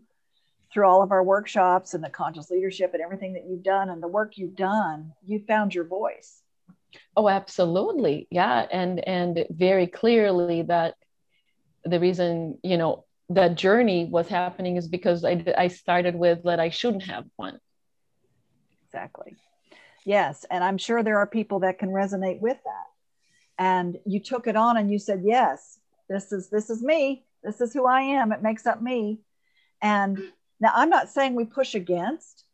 [0.73, 4.03] through all of our workshops and the conscious leadership and everything that you've done and
[4.03, 6.43] the work you've done, you found your voice.
[7.17, 8.27] Oh, absolutely.
[8.31, 8.67] Yeah.
[8.71, 10.95] And, and very clearly that
[11.85, 16.59] the reason, you know, that journey was happening is because I, I started with that
[16.59, 17.59] I shouldn't have one.
[18.87, 19.37] Exactly.
[20.05, 20.45] Yes.
[20.51, 22.90] And I'm sure there are people that can resonate with that
[23.61, 27.25] and you took it on and you said yes this is this is me.
[27.43, 28.33] This is who i am.
[28.33, 29.21] It makes up me.
[29.81, 30.19] And
[30.59, 32.45] now i'm not saying we push against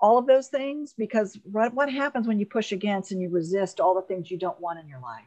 [0.00, 3.78] all of those things because what, what happens when you push against and you resist
[3.78, 5.22] all the things you don't want in your life?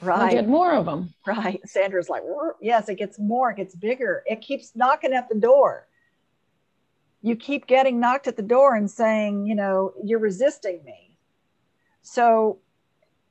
[0.00, 1.60] Right get more of them right.
[1.64, 2.22] Sandra's like
[2.60, 4.22] yes it gets more it gets bigger.
[4.26, 5.88] It keeps knocking at the door.
[7.22, 11.16] You keep getting knocked at the door and saying you know you're resisting me.
[12.02, 12.58] So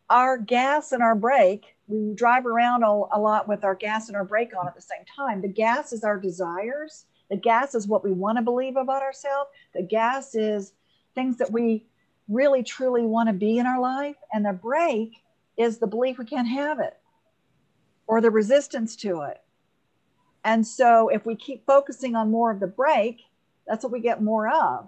[0.10, 4.24] our gas and our brake, we drive around a, lot with our gas and our
[4.24, 5.42] brake on at the same time.
[5.42, 7.06] The gas is our desires.
[7.30, 9.50] The gas is what we want to believe about ourselves.
[9.74, 10.74] The gas is
[11.16, 11.86] things that we
[12.28, 14.16] really truly want to be in our life.
[14.32, 15.24] And the brake
[15.58, 16.98] is the belief we can't have it
[18.08, 19.42] or the resistance to it.
[20.44, 23.22] And so if we keep focusing on more of the brake,
[23.66, 24.88] that's what we get more of.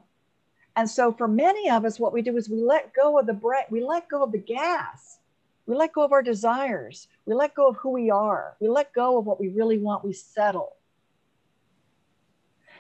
[0.75, 3.33] And so for many of us, what we do is we let go of the
[3.33, 5.19] brake, we let go of the gas,
[5.65, 8.93] we let go of our desires, we let go of who we are, we let
[8.93, 10.73] go of what we really want, we settle.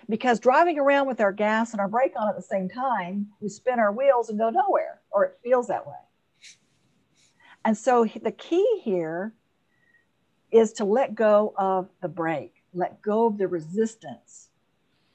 [0.09, 3.49] Because driving around with our gas and our brake on at the same time, we
[3.49, 5.93] spin our wheels and go nowhere, or it feels that way.
[7.63, 9.33] And so the key here
[10.51, 14.49] is to let go of the brake, let go of the resistance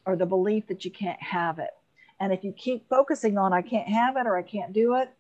[0.06, 1.70] or the belief that you can't have it
[2.20, 5.10] and if you keep focusing on, I can't have it or I can't do it,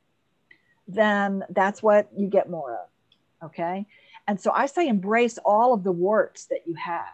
[0.86, 3.46] then that's what you get more of.
[3.48, 3.86] Okay.
[4.28, 7.06] And so I say embrace all of the warts that you have.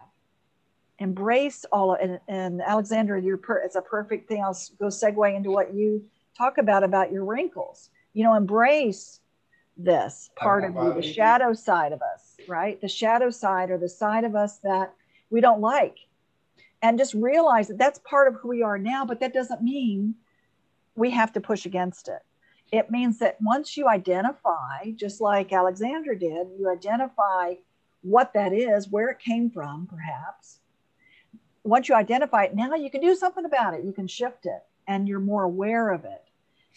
[0.99, 4.43] Embrace all of and, and Alexandra, you're per, it's a perfect thing.
[4.43, 6.05] I'll go segue into what you
[6.37, 7.91] talk about about your wrinkles.
[8.13, 9.21] You know, embrace
[9.77, 12.81] this part of you, the shadow side of us, right?
[12.81, 14.93] The shadow side or the side of us that
[15.31, 15.99] we don't like.
[16.83, 20.15] And just realize that that's part of who we are now, but that doesn't mean
[20.95, 22.23] we have to push against it.
[22.73, 27.55] It means that once you identify, just like Alexandra did, you identify
[28.03, 30.61] what that is, where it came from, perhaps.
[31.65, 33.85] Once you identify it, now you can do something about it.
[33.85, 36.23] You can shift it and you're more aware of it.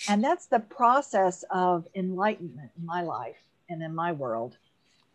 [0.08, 4.58] And that's the process of enlightenment in my life and in my world.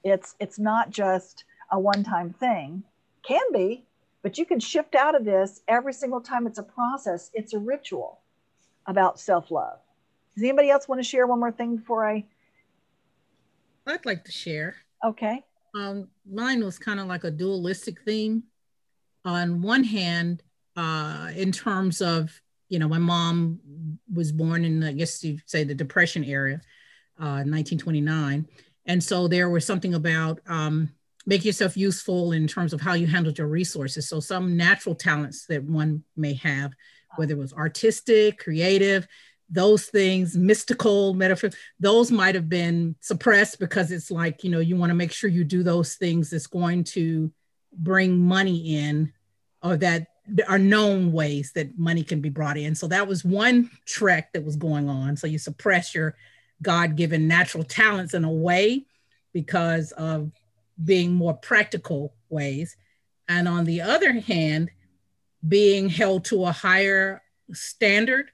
[0.04, 2.82] It's it's not just a one-time thing.
[3.22, 3.84] Can be,
[4.24, 7.30] but you can shift out of this every single time it's a process.
[7.34, 8.22] It's a ritual
[8.86, 9.78] about self-love.
[10.34, 12.24] Does anybody else want to share one more thing before I
[13.86, 14.76] I'd like to share.
[15.04, 15.44] Okay.
[15.74, 18.44] Um, mine was kind of like a dualistic theme.
[19.26, 20.42] On one hand,
[20.74, 22.30] uh, in terms of,
[22.70, 23.60] you know, my mom
[24.10, 26.54] was born in, I guess you say, the Depression era,
[27.20, 28.48] uh, 1929.
[28.86, 30.90] And so there was something about um,
[31.26, 34.08] make yourself useful in terms of how you handled your resources.
[34.08, 36.72] So some natural talents that one may have,
[37.16, 39.06] whether it was artistic, creative,
[39.50, 44.76] those things, mystical, metaphor, those might have been suppressed because it's like, you know, you
[44.76, 47.30] want to make sure you do those things that's going to
[47.72, 49.12] bring money in
[49.62, 50.08] or that
[50.48, 52.74] are known ways that money can be brought in.
[52.74, 55.16] So that was one trek that was going on.
[55.16, 56.16] So you suppress your
[56.62, 58.86] God given natural talents in a way
[59.32, 60.30] because of
[60.82, 62.76] being more practical ways.
[63.28, 64.70] And on the other hand,
[65.46, 68.30] being held to a higher standard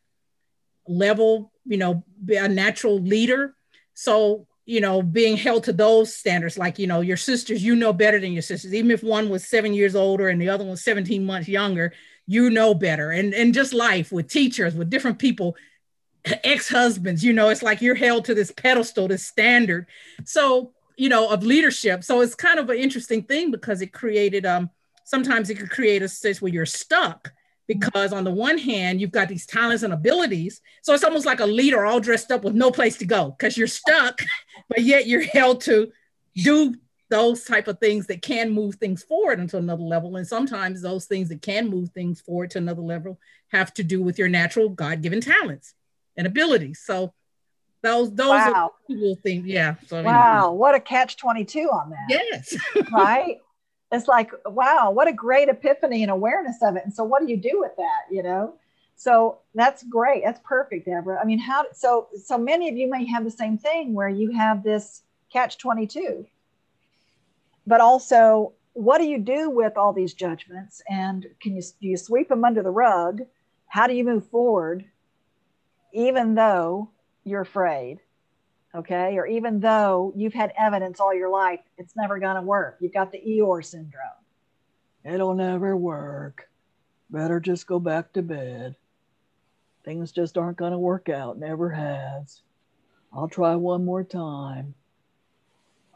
[0.86, 3.54] level, you know, be a natural leader.
[3.94, 7.92] So, you know, being held to those standards, like, you know, your sisters, you know
[7.92, 8.72] better than your sisters.
[8.74, 11.92] Even if one was seven years older and the other one was 17 months younger,
[12.26, 13.10] you know better.
[13.10, 15.56] And, and just life with teachers, with different people,
[16.24, 19.86] ex-husbands, you know, it's like you're held to this pedestal, this standard.
[20.24, 22.04] So, you know, of leadership.
[22.04, 24.68] So it's kind of an interesting thing because it created um
[25.04, 27.32] sometimes it could create a sense where you're stuck
[27.66, 30.60] because on the one hand you've got these talents and abilities.
[30.82, 33.56] So it's almost like a leader all dressed up with no place to go because
[33.56, 34.20] you're stuck
[34.68, 35.90] but yet you're held to
[36.36, 36.74] do
[37.08, 40.16] those type of things that can move things forward into another level.
[40.16, 44.02] And sometimes those things that can move things forward to another level have to do
[44.02, 45.74] with your natural god-given talents
[46.16, 46.82] and abilities.
[46.84, 47.14] So
[47.82, 48.52] those those Wow.
[48.54, 50.12] are cool things yeah so anyway.
[50.12, 52.08] Wow, what a catch 22 on that.
[52.08, 52.56] yes
[52.92, 53.38] right?
[53.92, 56.84] It's like, wow, what a great epiphany and awareness of it.
[56.84, 58.02] And so, what do you do with that?
[58.10, 58.54] You know,
[58.94, 60.22] so that's great.
[60.24, 61.18] That's perfect, Deborah.
[61.20, 61.64] I mean, how?
[61.72, 65.58] So, so many of you may have the same thing where you have this catch
[65.58, 66.24] twenty two,
[67.66, 70.80] but also, what do you do with all these judgments?
[70.88, 73.22] And can you do you sweep them under the rug?
[73.66, 74.84] How do you move forward,
[75.92, 76.90] even though
[77.30, 78.00] you're afraid?
[78.74, 79.16] okay?
[79.16, 82.78] Or even though you've had evidence all your life, it's never going to work.
[82.80, 84.02] You've got the Eeyore syndrome.
[85.04, 86.48] It'll never work.
[87.10, 88.76] Better just go back to bed.
[89.84, 91.38] Things just aren't going to work out.
[91.38, 92.42] Never has.
[93.12, 94.74] I'll try one more time.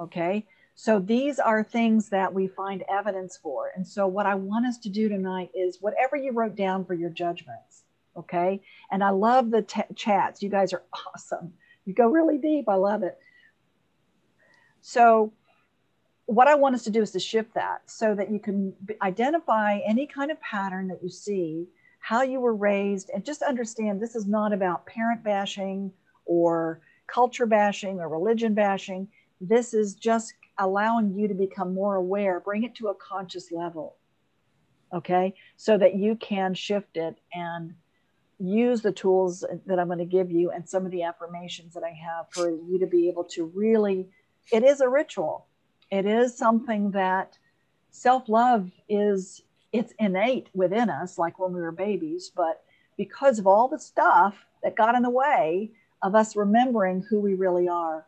[0.01, 0.47] Okay?
[0.75, 3.71] So these are things that we find evidence for.
[3.77, 6.95] And so what I want us to do tonight is whatever you wrote down for
[6.95, 7.84] your judgments,
[8.17, 8.61] okay?
[8.91, 10.43] And I love the t- chats.
[10.43, 10.83] You guys are
[11.15, 11.53] awesome
[11.85, 12.69] you go really deep.
[12.69, 13.19] I love it.
[14.81, 15.33] So,
[16.27, 18.73] what I want us to do is to shift that so that you can
[19.03, 21.67] identify any kind of pattern that you see,
[21.99, 25.93] how you were raised, and just understand this is not about parent bashing
[26.25, 29.07] or culture bashing or religion bashing.
[29.39, 33.97] This is just allowing you to become more aware, bring it to a conscious level.
[34.95, 37.75] Okay, so that you can shift it and
[38.39, 41.85] use the tools that I'm going to give you and some of the affirmations that
[41.85, 44.09] I have for you to be able to really,
[44.53, 45.47] it is a ritual.
[45.91, 47.39] It is something that
[47.91, 52.63] self love is, it's innate within us, like when we were babies, but
[52.97, 55.71] because of all the stuff that got in the way
[56.03, 58.07] of us remembering who we really are,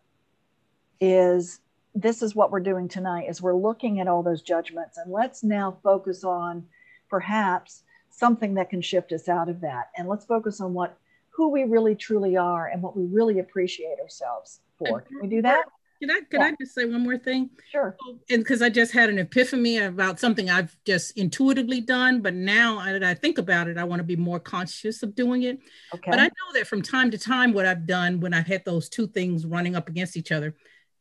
[1.00, 1.60] is
[1.94, 5.42] this is what we're doing tonight is we're looking at all those judgments and let's
[5.42, 6.64] now focus on
[7.08, 7.82] perhaps
[8.16, 10.98] something that can shift us out of that and let's focus on what
[11.30, 15.42] who we really truly are and what we really appreciate ourselves for can we do
[15.42, 15.64] that
[16.00, 16.46] Can I can Yeah.
[16.48, 17.50] I just say one more thing?
[17.72, 22.20] sure oh, And because I just had an epiphany about something I've just intuitively done,
[22.20, 25.42] but now that I think about it, I want to be more conscious of doing
[25.44, 25.58] it.
[25.94, 28.64] okay But I know that from time to time, what I've done when I've had
[28.64, 30.54] those two things running up against each other,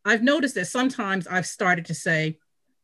[0.05, 2.39] I've noticed that sometimes I've started to say,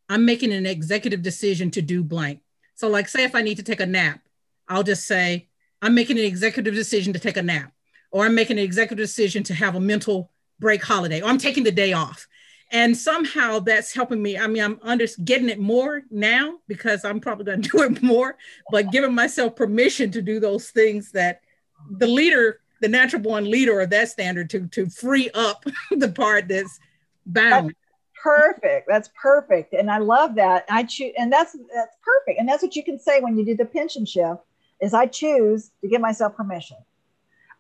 [0.10, 2.42] I'm making an executive decision to do blank.
[2.82, 4.22] So, like, say if I need to take a nap,
[4.68, 5.48] I'll just say,
[5.84, 7.72] I'm making an executive decision to take a nap.
[8.10, 11.64] or I'm making an executive decision to have a mental break holiday, or I'm taking
[11.64, 12.28] the day off.
[12.72, 14.36] And somehow that's helping me.
[14.36, 18.02] I mean, I'm under getting it more now because I'm probably going to do it
[18.02, 18.36] more,
[18.72, 21.42] but giving myself permission to do those things that
[21.88, 26.48] the leader, the natural born leader of that standard, to to free up the part
[26.48, 26.80] that's
[27.28, 27.76] bound.
[28.22, 28.88] Perfect.
[28.88, 30.66] That's perfect, and I love that.
[30.70, 33.56] I choose, and that's that's perfect, and that's what you can say when you do
[33.56, 34.42] the pinch and shift.
[34.80, 36.78] Is I choose to give myself permission.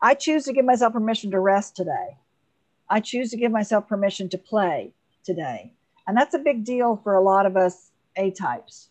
[0.01, 2.17] I choose to give myself permission to rest today.
[2.89, 4.93] I choose to give myself permission to play
[5.23, 5.73] today.
[6.07, 8.89] And that's a big deal for a lot of us A types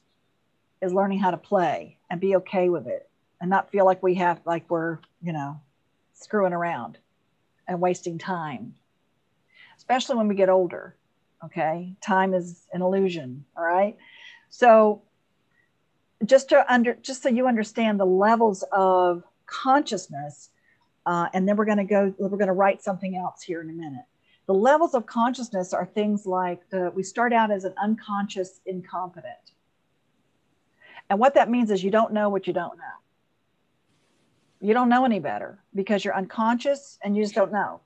[0.81, 3.11] is learning how to play and be okay with it
[3.41, 5.61] and not feel like we have like we're, you know,
[6.15, 6.99] screwing around
[7.67, 8.75] and wasting time.
[9.77, 10.97] Especially when we get older.
[11.45, 11.95] Okay?
[12.01, 13.97] Time is an illusion, all right?
[14.49, 15.03] So
[16.25, 20.51] just to under just so you understand the levels of consciousness
[21.07, 23.71] uh, and then we're going to go we're going to write something else here in
[23.71, 24.05] a minute
[24.51, 29.53] the levels of consciousness are things like the, we start out as an unconscious incompetent.
[31.09, 32.83] And what that means is you don't know what you don't know.
[34.61, 37.81] You don't know any better because you're unconscious and you just don't know.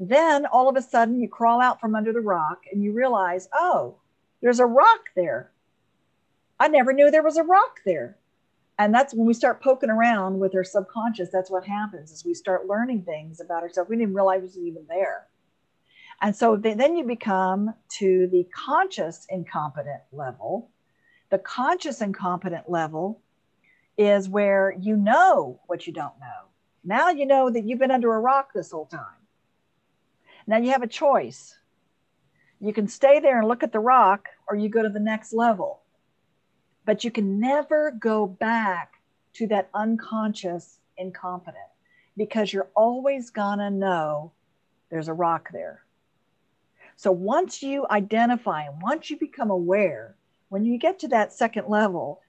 [0.00, 3.48] Then all of a sudden you crawl out from under the rock and you realize,
[3.52, 3.96] oh,
[4.40, 5.50] there's a rock there.
[6.60, 8.16] I never knew there was a rock there.
[8.78, 11.30] And that's when we start poking around with our subconscious.
[11.32, 13.90] That's what happens is we start learning things about ourselves.
[13.90, 15.26] We didn't realize it was even there.
[16.20, 20.70] And so then you become to the conscious incompetent level.
[21.30, 23.20] The conscious incompetent level
[23.96, 26.48] is where you know what you don't know.
[26.84, 29.17] Now you know that you've been under a rock this whole time.
[30.48, 31.54] Now you have a choice.
[32.58, 35.34] You can stay there and look at the rock, or you go to the next
[35.34, 35.82] level.
[36.86, 38.94] But you can never go back
[39.34, 41.68] to that unconscious incompetent
[42.16, 44.32] because you're always gonna know
[44.88, 45.84] there's a rock there.
[46.96, 50.16] So once you identify and once you become aware,
[50.48, 52.22] when you get to that second level,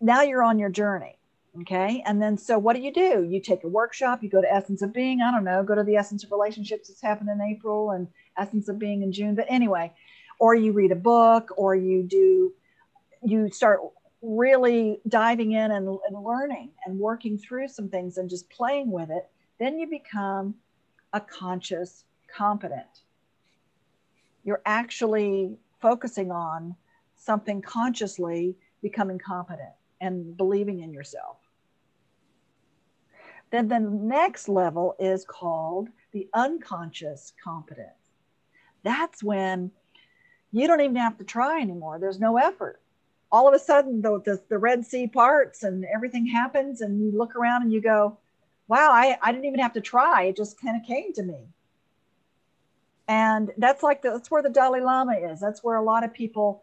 [0.00, 1.18] now you're on your journey.
[1.62, 2.02] Okay.
[2.06, 3.26] And then, so what do you do?
[3.28, 5.82] You take a workshop, you go to Essence of Being, I don't know, go to
[5.82, 8.06] the Essence of Relationships that's happened in April and
[8.38, 9.34] Essence of Being in June.
[9.34, 9.92] But anyway,
[10.38, 12.52] or you read a book, or you do,
[13.22, 13.80] you start
[14.22, 19.10] really diving in and, and learning and working through some things and just playing with
[19.10, 19.28] it.
[19.58, 20.54] Then you become
[21.12, 23.02] a conscious competent
[24.44, 26.74] you're actually focusing on
[27.16, 29.70] something consciously becoming competent
[30.00, 31.36] and believing in yourself.
[33.50, 37.90] Then the next level is called the unconscious competence.
[38.82, 39.70] That's when
[40.52, 41.98] you don't even have to try anymore.
[41.98, 42.80] There's no effort.
[43.32, 47.16] All of a sudden, the, the, the Red Sea parts and everything happens, and you
[47.16, 48.18] look around and you go,
[48.66, 50.24] wow, I, I didn't even have to try.
[50.24, 51.46] It just kind of came to me
[53.10, 56.14] and that's like the, that's where the dalai lama is that's where a lot of
[56.14, 56.62] people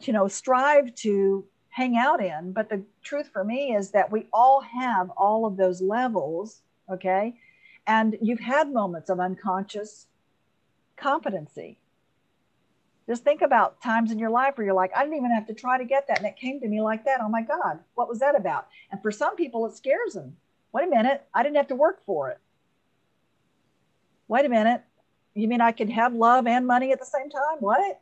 [0.00, 1.44] you know strive to
[1.76, 5.58] hang out in but the truth for me is that we all have all of
[5.58, 7.34] those levels okay?
[7.86, 10.06] And you've had moments of unconscious
[10.96, 11.78] competency.
[13.06, 15.54] Just think about times in your life where you're like i didn't even have to
[15.54, 17.20] try to get that and it came to me like that.
[17.20, 18.68] Oh my god what was that about?
[18.90, 20.34] And for some people it scares them.
[20.72, 22.38] Wait a minute i didn't have to work for it.
[24.28, 24.82] Wait a minute
[25.34, 27.58] you mean I can have love and money at the same time?
[27.60, 28.00] What?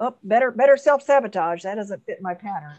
[0.00, 1.62] Oh, better, better self-sabotage.
[1.62, 2.76] That doesn't fit my pattern.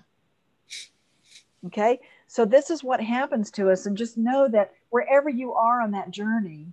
[1.67, 1.99] Okay.
[2.27, 3.85] So this is what happens to us.
[3.85, 6.67] And just know that wherever you are on that journey,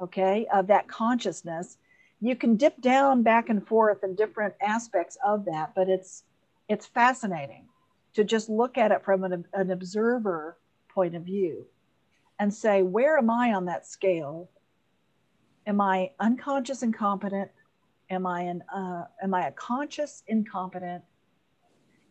[0.00, 1.78] okay, of that consciousness,
[2.20, 6.24] you can dip down back and forth in different aspects of that, but it's
[6.68, 7.66] it's fascinating
[8.14, 10.56] to just look at it from an, an observer
[10.88, 11.66] point of view
[12.38, 14.48] and say, where am I on that scale?
[15.66, 17.50] am I unconscious incompetent?
[18.12, 21.02] Am I an uh, am I a conscious incompetent?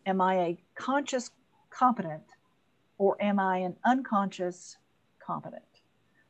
[0.04, 1.30] Am I a conscious
[1.70, 2.24] competent,
[2.98, 4.78] or am I an unconscious
[5.24, 5.62] competent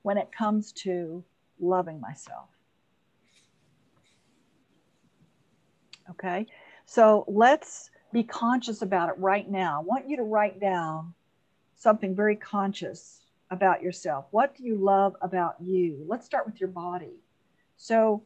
[0.02, 1.24] when it comes to
[1.58, 2.50] loving myself?
[6.10, 6.46] Okay,
[6.84, 9.80] so let's be conscious about it right now.
[9.80, 11.14] I want you to write down
[11.76, 14.26] something very conscious about yourself.
[14.32, 16.04] What do you love about you?
[16.06, 17.14] Let's start with your body.
[17.78, 18.22] So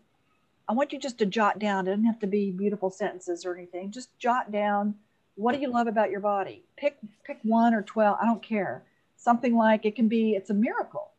[0.69, 3.55] I want you just to jot down, it doesn't have to be beautiful sentences or
[3.55, 3.93] anything.
[3.93, 4.97] Just jot down
[5.37, 6.65] what do you love about your body?
[6.77, 8.85] Pick pick one or 12, I don't care.
[9.17, 11.13] Something like it can be it's a miracle.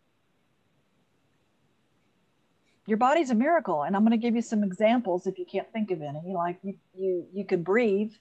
[2.88, 5.72] Your body's a miracle and I'm going to give you some examples if you can't
[5.72, 6.34] think of any.
[6.34, 8.14] Like you you you could breathe.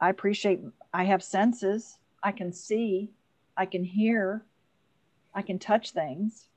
[0.00, 0.60] I appreciate
[0.92, 1.98] I have senses.
[2.22, 3.10] I can see,
[3.56, 4.42] I can hear,
[5.34, 6.48] I can touch things.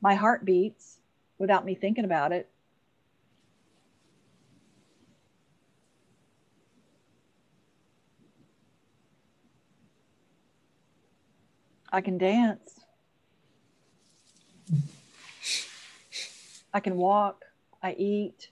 [0.00, 0.98] My heart beats
[1.38, 2.48] without me thinking about it.
[11.92, 12.80] I can dance.
[16.74, 17.44] I can walk.
[17.82, 18.50] I eat.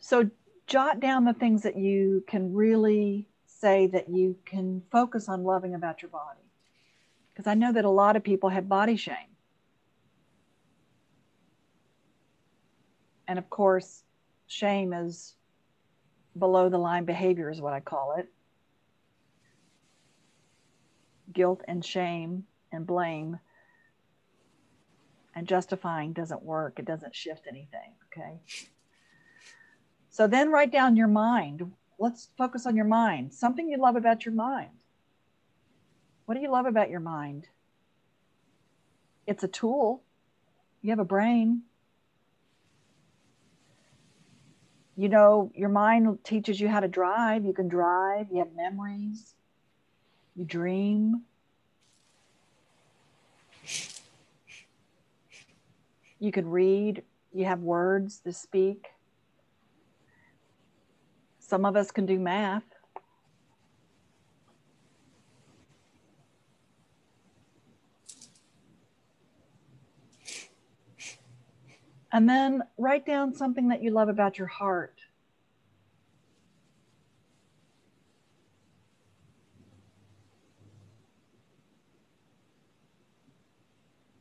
[0.00, 0.28] So
[0.66, 3.28] jot down the things that you can really
[3.62, 6.40] say that you can focus on loving about your body.
[7.32, 9.36] Because I know that a lot of people have body shame.
[13.28, 14.02] And of course,
[14.48, 15.34] shame is
[16.36, 18.28] below the line behavior, is what I call it.
[21.32, 23.38] Guilt and shame and blame
[25.36, 27.94] and justifying doesn't work, it doesn't shift anything.
[28.08, 28.40] Okay.
[30.10, 31.72] So then write down your mind.
[32.02, 33.32] Let's focus on your mind.
[33.32, 34.70] Something you love about your mind.
[36.26, 37.46] What do you love about your mind?
[39.24, 40.02] It's a tool.
[40.80, 41.62] You have a brain.
[44.96, 47.44] You know, your mind teaches you how to drive.
[47.44, 48.26] You can drive.
[48.32, 49.34] You have memories.
[50.34, 51.22] You dream.
[56.18, 57.04] You can read.
[57.32, 58.91] You have words to speak.
[61.52, 62.62] Some of us can do math.
[72.10, 74.98] And then write down something that you love about your heart.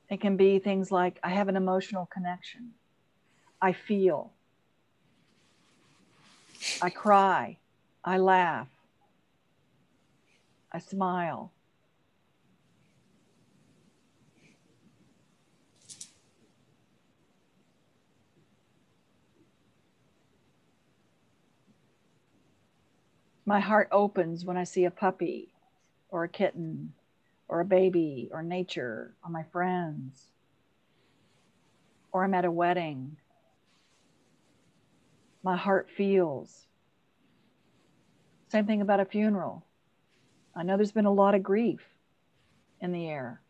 [0.09, 2.71] It can be things like I have an emotional connection.
[3.61, 4.33] I feel.
[6.81, 7.57] I cry.
[8.03, 8.67] I laugh.
[10.71, 11.51] I smile.
[23.45, 25.49] My heart opens when I see a puppy
[26.09, 26.93] or a kitten
[27.47, 30.27] or a baby or nature or my friends
[32.11, 33.17] or I'm at a wedding
[35.43, 36.67] my heart feels.
[38.49, 39.65] Same thing about a funeral.
[40.55, 41.81] I know there's been a lot of grief
[42.81, 43.41] in the air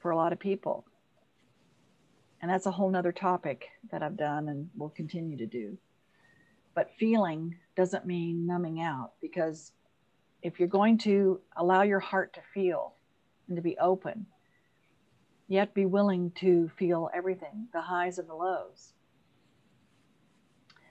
[0.00, 0.84] for a lot of people.
[2.40, 5.76] And that's a whole nother topic that I've done and will continue to do.
[6.74, 9.72] But feeling doesn't mean numbing out because
[10.42, 12.94] if you're going to allow your heart to feel
[13.48, 14.26] and to be open,
[15.48, 18.92] yet be willing to feel everything the highs and the lows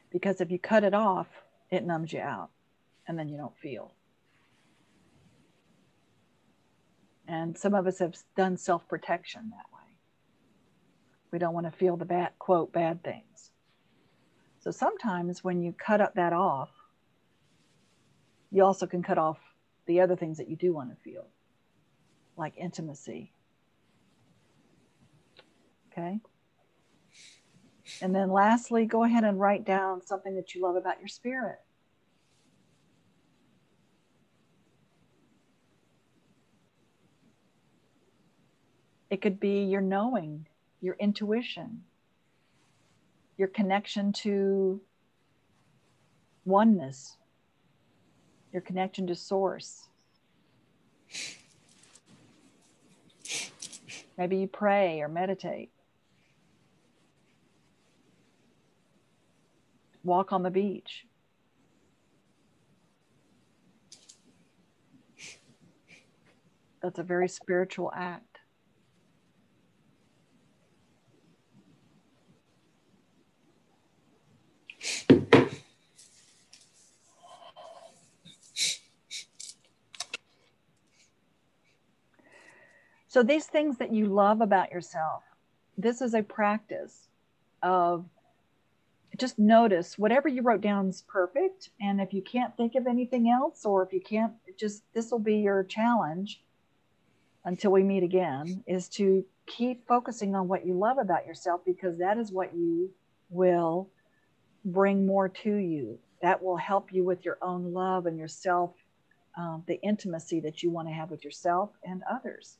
[0.10, 1.28] because if you cut it off,
[1.70, 2.50] it numbs you out
[3.08, 3.94] and then you don't feel.
[7.28, 9.98] And some of us have done self protection that way.
[11.32, 13.52] We don't want to feel the bad, quote, bad things.
[14.60, 16.70] So sometimes when you cut up that off,
[18.52, 19.38] you also can cut off
[19.88, 21.26] the other things that you do want to feel,
[22.38, 23.32] like intimacy.
[25.92, 26.20] Okay.
[28.02, 31.60] And then lastly, go ahead and write down something that you love about your spirit.
[39.10, 40.48] It could be your knowing,
[40.82, 41.84] your intuition,
[43.38, 44.82] your connection to
[46.46, 47.16] oneness,
[48.52, 49.88] your connection to source.
[54.18, 55.72] Maybe you pray or meditate.
[60.08, 61.06] Walk on the beach.
[66.82, 68.40] That's a very spiritual act.
[83.10, 85.24] So, these things that you love about yourself,
[85.78, 87.08] this is a practice
[87.64, 88.06] of
[89.18, 91.70] just notice whatever you wrote down is perfect.
[91.82, 95.20] And if you can't think of anything else, or if you can't, just this will
[95.20, 96.42] be your challenge
[97.46, 101.98] until we meet again is to keep focusing on what you love about yourself because
[101.98, 102.92] that is what you
[103.30, 103.90] will
[104.66, 105.98] bring more to you.
[106.22, 108.74] That will help you with your own love and yourself,
[109.38, 112.58] um, the intimacy that you want to have with yourself and others.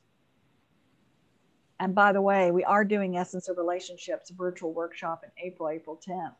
[1.80, 6.00] And by the way, we are doing Essence of Relationships virtual workshop in April, April
[6.04, 6.34] 10th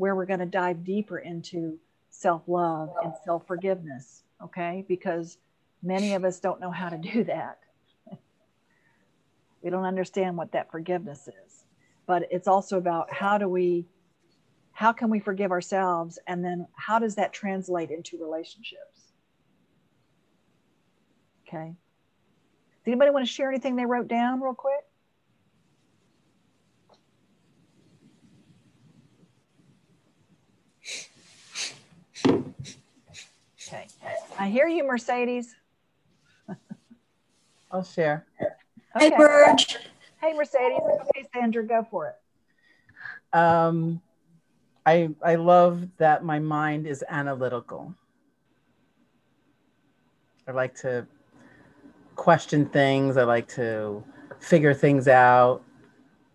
[0.00, 1.78] where we're going to dive deeper into
[2.08, 4.22] self love and self forgiveness.
[4.42, 4.82] Okay.
[4.88, 5.36] Because
[5.82, 7.58] many of us don't know how to do that.
[9.62, 11.64] we don't understand what that forgiveness is.
[12.06, 13.84] But it's also about how do we,
[14.72, 16.18] how can we forgive ourselves?
[16.26, 19.12] And then how does that translate into relationships?
[21.46, 21.66] Okay.
[21.66, 24.80] Does anybody want to share anything they wrote down real quick?
[33.72, 33.86] Okay.
[34.40, 35.54] I hear you, Mercedes.
[37.70, 38.24] I'll share.
[38.96, 39.10] Okay.
[39.10, 39.76] Hey, Burge.
[40.18, 40.80] Hey, Mercedes.
[40.82, 43.36] Okay, Sandra, go for it.
[43.36, 44.00] Um,
[44.86, 47.94] I I love that my mind is analytical.
[50.48, 51.06] I like to
[52.16, 53.18] question things.
[53.18, 54.02] I like to
[54.38, 55.62] figure things out.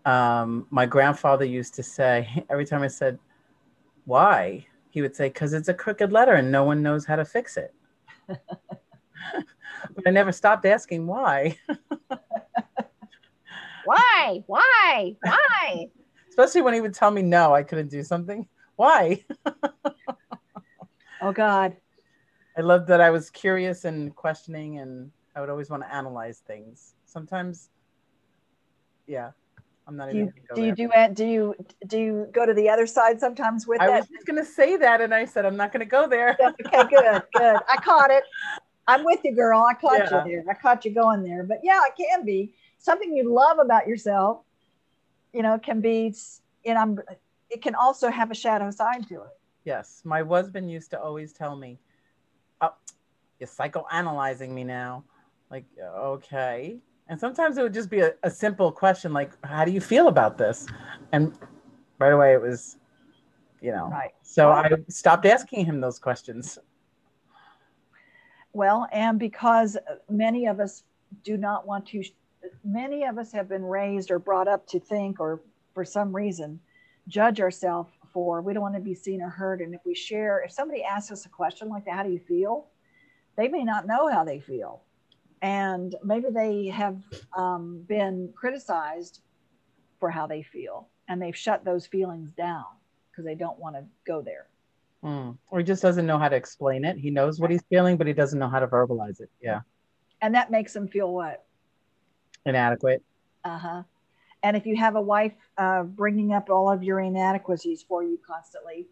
[0.04, 3.18] Um, my grandfather used to say every time I said,
[4.04, 7.24] "Why?" he would say, "Because it's a crooked letter and no one knows how to
[7.24, 7.74] fix it."
[8.26, 11.58] But I never stopped asking why.
[13.84, 14.42] Why?
[14.46, 15.14] Why?
[15.22, 15.86] Why?
[16.28, 18.48] Especially when he would tell me no, I couldn't do something.
[18.74, 19.24] Why?
[21.22, 21.76] Oh, God.
[22.58, 26.42] I loved that I was curious and questioning, and I would always want to analyze
[26.46, 26.94] things.
[27.06, 27.70] Sometimes,
[29.06, 29.30] yeah,
[29.86, 30.26] I'm not Do even.
[30.26, 31.14] you do you do it?
[31.14, 31.54] Do you
[31.86, 33.92] do you go to the other side sometimes with I that?
[33.92, 36.36] I was just gonna say that, and I said I'm not gonna go there.
[36.40, 37.60] Okay, good, good.
[37.70, 38.24] I caught it.
[38.88, 39.62] I'm with you, girl.
[39.62, 40.24] I caught Yeah.
[40.24, 40.44] you there.
[40.50, 41.44] I caught you going there.
[41.44, 44.42] But yeah, it can be something you love about yourself.
[45.32, 46.14] You know, can be,
[46.64, 46.98] and I'm.
[47.48, 49.28] It can also have a shadow side to it.
[49.64, 51.78] Yes, my husband used to always tell me,
[52.60, 52.74] "Oh,
[53.38, 55.04] you're psychoanalyzing me now."
[55.48, 56.78] Like, okay.
[57.08, 60.08] And sometimes it would just be a, a simple question like, "How do you feel
[60.08, 60.66] about this?"
[61.12, 61.32] And
[61.98, 62.78] right away it was,
[63.60, 63.88] you know.
[63.88, 64.12] Right.
[64.22, 66.58] So Well- I stopped asking him those questions.
[68.52, 69.76] Well, and because
[70.08, 70.84] many of us
[71.22, 72.02] do not want to,
[72.64, 75.42] many of us have been raised or brought up to think, or
[75.74, 76.58] for some reason,
[77.06, 79.60] judge ourselves for, we don't want to be seen or heard.
[79.60, 82.18] And if we share, if somebody asks us a question like that, how do you
[82.18, 82.68] feel?
[83.36, 84.80] They may not know how they feel.
[85.42, 86.96] And maybe they have
[87.36, 89.20] um, been criticized
[90.00, 92.64] for how they feel and they've shut those feelings down
[93.10, 94.46] because they don't want to go there.
[95.02, 95.32] Hmm.
[95.50, 96.96] Or he just doesn't know how to explain it.
[96.96, 99.30] He knows what he's feeling, but he doesn't know how to verbalize it.
[99.40, 99.60] Yeah.
[100.22, 101.44] And that makes them feel what?
[102.44, 103.02] Inadequate.
[103.44, 103.82] Uh huh.
[104.42, 108.18] And if you have a wife uh, bringing up all of your inadequacies for you
[108.26, 108.86] constantly,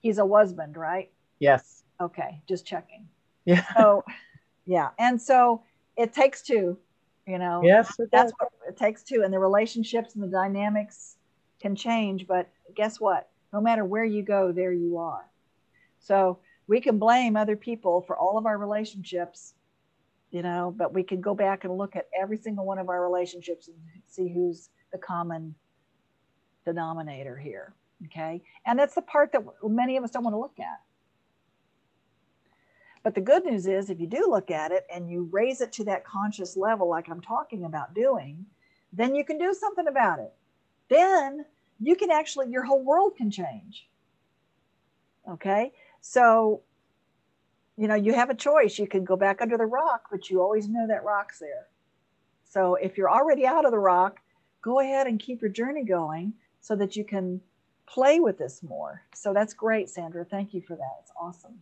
[0.00, 1.10] he's a husband, right?
[1.38, 1.84] Yes.
[2.00, 3.08] Okay, just checking.
[3.44, 3.64] Yeah.
[3.76, 4.04] So,
[4.64, 4.88] yeah.
[4.98, 5.62] And so
[5.96, 6.78] it takes two,
[7.26, 7.62] you know.
[7.64, 7.94] Yes.
[8.12, 8.34] That's does.
[8.38, 9.22] what it takes two.
[9.24, 11.16] And the relationships and the dynamics
[11.60, 12.26] can change.
[12.26, 13.28] But guess what?
[13.52, 15.30] No matter where you go, there you are.
[15.98, 19.54] So we can blame other people for all of our relationships,
[20.30, 23.02] you know, but we can go back and look at every single one of our
[23.02, 23.76] relationships and
[24.06, 25.54] see who's the common
[26.64, 27.74] denominator here.
[28.06, 28.42] Okay.
[28.66, 30.80] And that's the part that many of us don't want to look at.
[33.06, 35.70] But the good news is, if you do look at it and you raise it
[35.74, 38.44] to that conscious level, like I'm talking about doing,
[38.92, 40.32] then you can do something about it.
[40.88, 41.44] Then
[41.78, 43.86] you can actually, your whole world can change.
[45.30, 45.72] Okay.
[46.00, 46.62] So,
[47.76, 48.76] you know, you have a choice.
[48.76, 51.68] You can go back under the rock, but you always know that rock's there.
[52.42, 54.18] So if you're already out of the rock,
[54.62, 57.40] go ahead and keep your journey going so that you can
[57.86, 59.02] play with this more.
[59.14, 60.24] So that's great, Sandra.
[60.24, 60.96] Thank you for that.
[61.02, 61.60] It's awesome.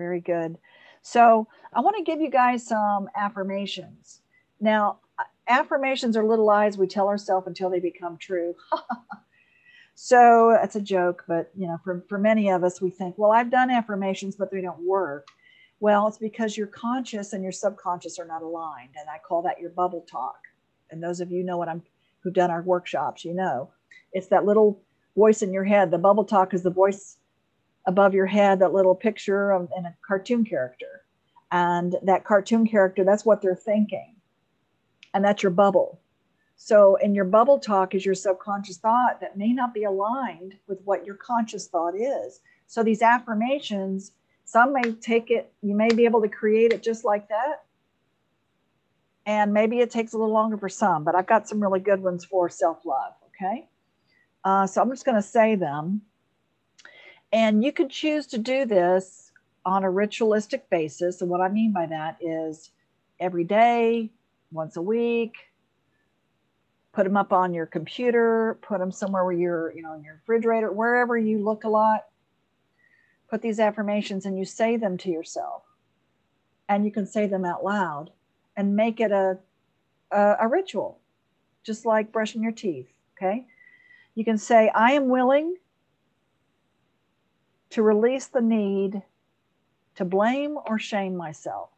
[0.00, 0.56] Very good.
[1.02, 4.22] So I want to give you guys some affirmations.
[4.60, 5.00] Now,
[5.46, 8.54] affirmations are little lies we tell ourselves until they become true.
[9.94, 13.30] so that's a joke, but you know, for, for many of us, we think, well,
[13.30, 15.28] I've done affirmations, but they don't work.
[15.80, 18.94] Well, it's because your conscious and your subconscious are not aligned.
[18.98, 20.38] And I call that your bubble talk.
[20.90, 21.82] And those of you know what I'm
[22.22, 23.70] who've done our workshops, you know,
[24.14, 24.80] it's that little
[25.14, 25.90] voice in your head.
[25.90, 27.18] The bubble talk is the voice
[27.90, 31.02] above your head, that little picture of in a cartoon character.
[31.52, 34.14] And that cartoon character, that's what they're thinking.
[35.12, 36.00] And that's your bubble.
[36.56, 40.78] So in your bubble talk is your subconscious thought that may not be aligned with
[40.84, 42.40] what your conscious thought is.
[42.68, 44.12] So these affirmations,
[44.44, 47.64] some may take it, you may be able to create it just like that.
[49.26, 52.02] And maybe it takes a little longer for some, but I've got some really good
[52.02, 53.14] ones for self love.
[53.28, 53.68] Okay.
[54.44, 56.02] Uh, so I'm just going to say them.
[57.32, 59.32] And you could choose to do this
[59.64, 61.20] on a ritualistic basis.
[61.20, 62.70] And what I mean by that is
[63.20, 64.10] every day,
[64.52, 65.34] once a week,
[66.92, 70.14] put them up on your computer, put them somewhere where you're, you know, in your
[70.14, 72.06] refrigerator, wherever you look a lot.
[73.30, 75.62] put these affirmations and you say them to yourself.
[76.68, 78.10] And you can say them out loud
[78.56, 79.38] and make it a,
[80.10, 80.98] a, a ritual,
[81.64, 82.88] just like brushing your teeth.
[83.16, 83.46] Okay.
[84.14, 85.56] You can say, I am willing
[87.70, 89.02] to release the need
[89.94, 91.70] to blame or shame myself.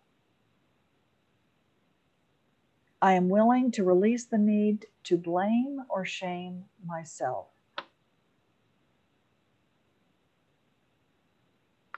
[3.01, 7.49] I am willing to release the need to blame or shame myself.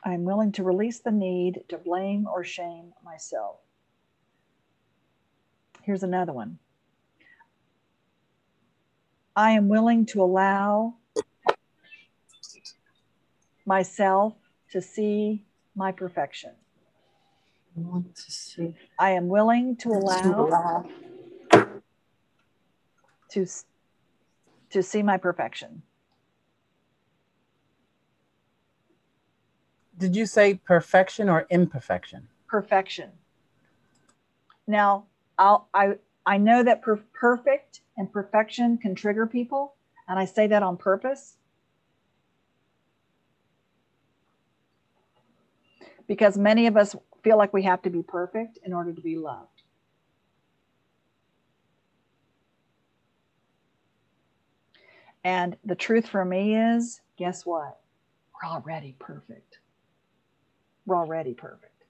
[0.03, 3.57] I am willing to release the need to blame or shame myself.
[5.82, 6.59] Here's another one.
[9.36, 10.95] I am willing to allow
[13.67, 14.35] myself
[14.71, 15.45] to see
[15.75, 16.51] my perfection.
[17.77, 18.75] I want to see.
[18.99, 20.89] I am willing to allow
[23.31, 23.47] to,
[24.71, 25.83] to see my perfection.
[29.99, 32.29] Did you say perfection or imperfection?
[32.49, 33.11] Perfection.
[34.67, 35.07] Now,
[35.39, 35.95] I'll, I,
[36.27, 39.75] I know that per- perfect and perfection can trigger people,
[40.09, 41.37] and I say that on purpose.
[46.07, 49.16] Because many of us feel like we have to be perfect in order to be
[49.16, 49.62] loved.
[55.24, 57.80] And the truth for me is guess what?
[58.34, 59.59] We're already perfect.
[60.84, 61.84] We're already perfect.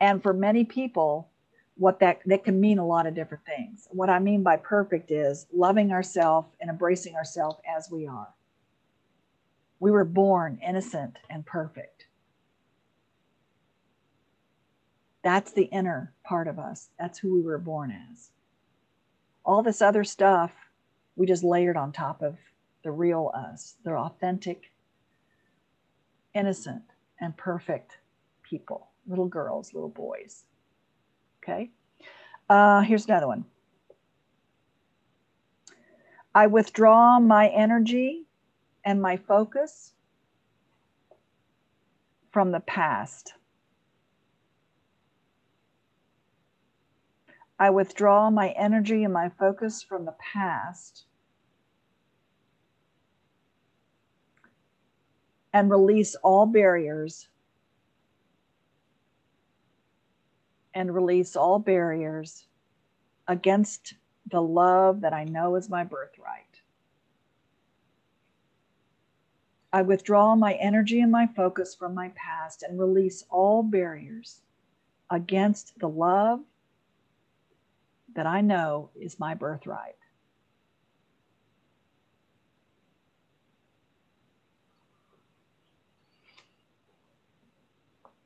[0.00, 1.30] And for many people,
[1.76, 3.86] what that that can mean a lot of different things.
[3.92, 8.28] What I mean by perfect is loving ourselves and embracing ourselves as we are.
[9.78, 11.97] We were born innocent and perfect.
[15.28, 16.88] That's the inner part of us.
[16.98, 18.30] That's who we were born as.
[19.44, 20.52] All this other stuff
[21.16, 22.38] we just layered on top of
[22.82, 24.72] the real us, the authentic,
[26.32, 26.82] innocent,
[27.20, 27.98] and perfect
[28.42, 30.44] people, little girls, little boys.
[31.42, 31.72] Okay.
[32.48, 33.44] Uh, here's another one.
[36.34, 38.24] I withdraw my energy
[38.82, 39.92] and my focus
[42.30, 43.34] from the past.
[47.58, 51.06] I withdraw my energy and my focus from the past
[55.52, 57.28] and release all barriers
[60.72, 62.46] and release all barriers
[63.26, 63.94] against
[64.30, 66.44] the love that I know is my birthright.
[69.72, 74.42] I withdraw my energy and my focus from my past and release all barriers
[75.10, 76.40] against the love
[78.18, 79.94] that I know is my birthright.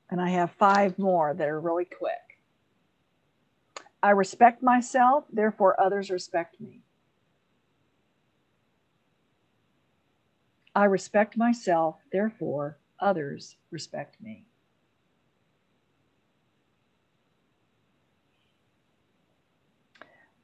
[0.08, 2.40] And I have five more that are really quick.
[4.02, 6.80] I respect myself, therefore others respect me.
[10.74, 14.46] I respect myself, therefore others respect me.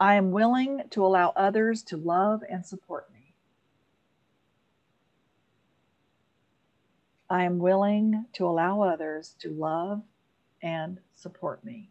[0.00, 3.34] I am willing to allow others to love and support me.
[7.28, 10.02] I am willing to allow others to love
[10.62, 11.90] and support me.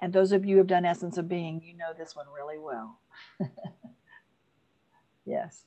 [0.00, 2.58] And those of you who have done Essence of Being, you know this one really
[2.58, 2.98] well.
[5.24, 5.64] yes.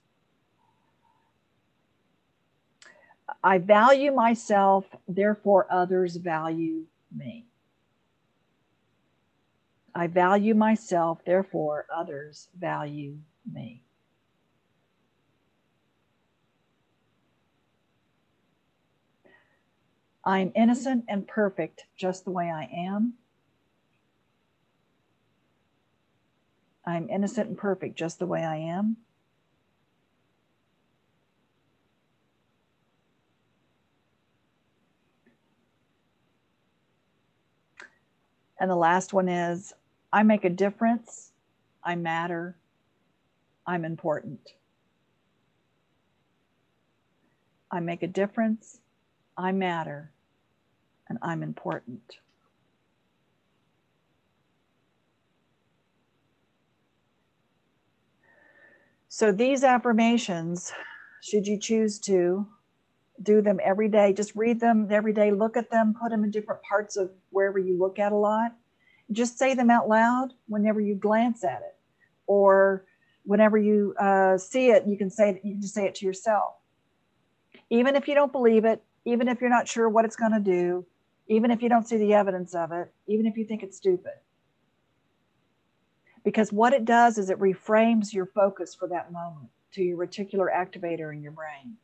[3.42, 6.84] I value myself, therefore, others value
[7.16, 7.46] me.
[9.98, 13.18] I value myself, therefore, others value
[13.50, 13.82] me.
[20.26, 23.14] I am innocent and perfect just the way I am.
[26.86, 28.98] I'm innocent and perfect just the way I am.
[38.60, 39.74] And the last one is
[40.16, 41.34] I make a difference.
[41.84, 42.56] I matter.
[43.68, 44.54] I'm important.
[47.70, 48.80] I make a difference.
[49.38, 50.14] I matter
[51.10, 52.20] and I'm important.
[59.10, 60.72] So, these affirmations,
[61.22, 62.48] should you choose to
[63.22, 66.32] do them every day, just read them every day, look at them, put them in
[66.32, 68.54] different parts of wherever you look at a lot.
[69.12, 71.76] Just say them out loud whenever you glance at it,
[72.28, 72.86] or
[73.24, 76.54] whenever you uh, see it, you can say you can just say it to yourself.
[77.70, 80.40] Even if you don't believe it, even if you're not sure what it's going to
[80.40, 80.86] do,
[81.28, 84.14] even if you don't see the evidence of it, even if you think it's stupid.
[86.24, 90.48] Because what it does is it reframes your focus for that moment to your reticular
[90.54, 91.76] activator in your brain.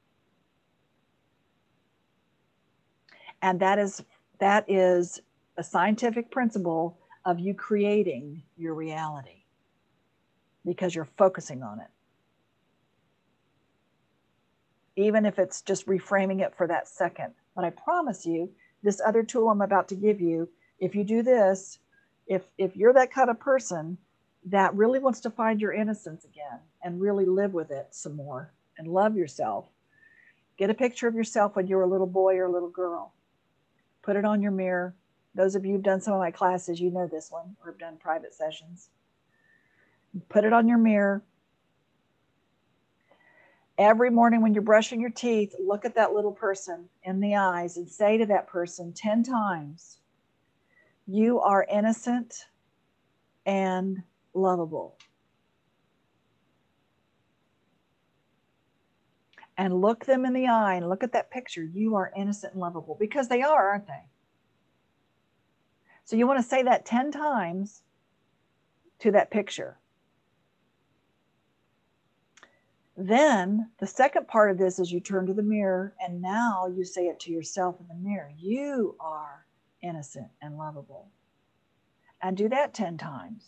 [3.41, 4.03] And that is
[4.39, 5.21] that is
[5.57, 9.43] a scientific principle of you creating your reality
[10.65, 11.87] because you're focusing on it.
[14.95, 17.33] Even if it's just reframing it for that second.
[17.55, 18.49] But I promise you,
[18.83, 20.49] this other tool I'm about to give you,
[20.79, 21.79] if you do this,
[22.27, 23.97] if if you're that kind of person
[24.45, 28.51] that really wants to find your innocence again and really live with it some more
[28.77, 29.65] and love yourself,
[30.57, 33.13] get a picture of yourself when you were a little boy or a little girl.
[34.01, 34.95] Put it on your mirror.
[35.33, 37.79] Those of you who've done some of my classes, you know this one or have
[37.79, 38.89] done private sessions.
[40.29, 41.23] Put it on your mirror.
[43.77, 47.77] Every morning when you're brushing your teeth, look at that little person in the eyes
[47.77, 49.99] and say to that person 10 times,
[51.07, 52.45] You are innocent
[53.45, 54.03] and
[54.33, 54.97] lovable.
[59.57, 61.63] And look them in the eye and look at that picture.
[61.63, 64.10] You are innocent and lovable because they are, aren't they?
[66.11, 67.83] So you want to say that 10 times
[68.99, 69.77] to that picture.
[72.97, 76.83] Then the second part of this is you turn to the mirror and now you
[76.83, 78.29] say it to yourself in the mirror.
[78.37, 79.45] You are
[79.81, 81.07] innocent and lovable.
[82.21, 83.45] And do that 10 times.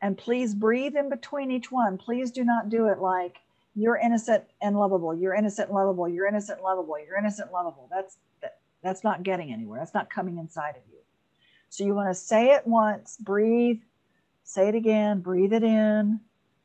[0.00, 1.98] And please breathe in between each one.
[1.98, 3.38] Please do not do it like
[3.74, 5.12] you're innocent and lovable.
[5.12, 6.08] You're innocent and lovable.
[6.08, 7.00] You're innocent and lovable.
[7.00, 7.88] You're innocent and lovable.
[7.90, 9.80] That's that, that's not getting anywhere.
[9.80, 10.97] That's not coming inside of you.
[11.70, 13.80] So you want to say it once, breathe,
[14.42, 16.20] say it again, breathe it in,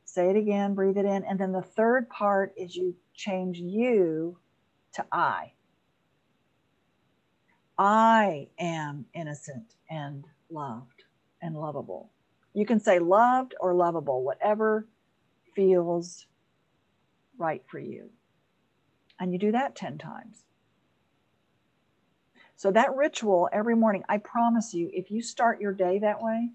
[0.05, 1.23] say it again, breathe it in.
[1.23, 4.37] And then the third part is you change you
[4.93, 5.53] to I.
[7.77, 11.03] I am innocent and loved
[11.41, 12.11] and lovable.
[12.53, 14.87] You can say loved or lovable, whatever
[15.55, 16.27] feels
[17.37, 18.09] right for you.
[19.19, 20.43] And you do that 10 times.
[22.63, 26.49] So, that ritual every morning, I promise you, if you start your day that way,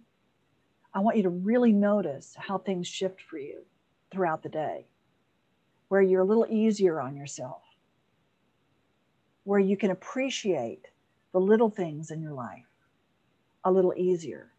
[0.94, 3.66] I want you to really notice how things shift for you
[4.10, 4.86] throughout the day,
[5.88, 7.60] where you're a little easier on yourself,
[9.44, 10.86] where you can appreciate
[11.32, 12.64] the little things in your life
[13.62, 14.50] a little easier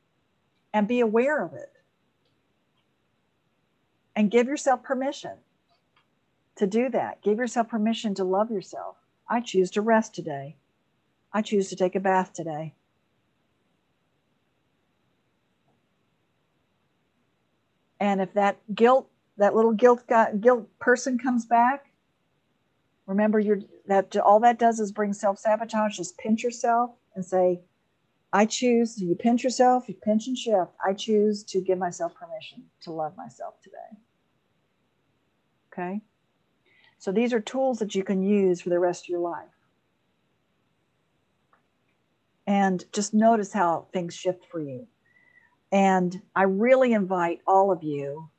[0.71, 1.73] and be aware of it.
[4.15, 5.39] And give yourself permission
[6.57, 7.23] to do that.
[7.23, 8.97] Give yourself permission to love yourself.
[9.27, 10.58] I choose to rest today.
[11.31, 12.73] I choose to take a bath today.
[17.99, 20.03] And if that guilt, that little guilt
[20.39, 21.85] guilt person comes back,
[23.05, 25.97] remember your that all that does is bring self-sabotage.
[25.97, 27.61] Just pinch yourself and say,
[28.31, 30.71] I choose, you pinch yourself, you pinch and shift.
[30.85, 33.97] I choose to give myself permission to love myself today.
[35.73, 36.01] Okay?
[36.99, 39.58] So these are tools that you can use for the rest of your life.
[42.49, 44.87] And just notice how things shift for you.
[45.71, 48.29] And I really invite all of you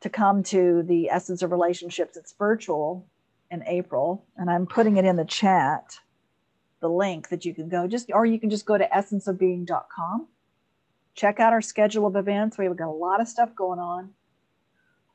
[0.00, 2.16] to come to the Essence of Relationships.
[2.16, 3.06] It's virtual
[3.50, 5.98] in April, and I'm putting it in the chat
[6.80, 7.86] the link that you can go.
[7.86, 10.28] Just or you can just go to essenceofbeing.com
[11.18, 12.56] check out our schedule of events.
[12.56, 14.10] We've got a lot of stuff going on.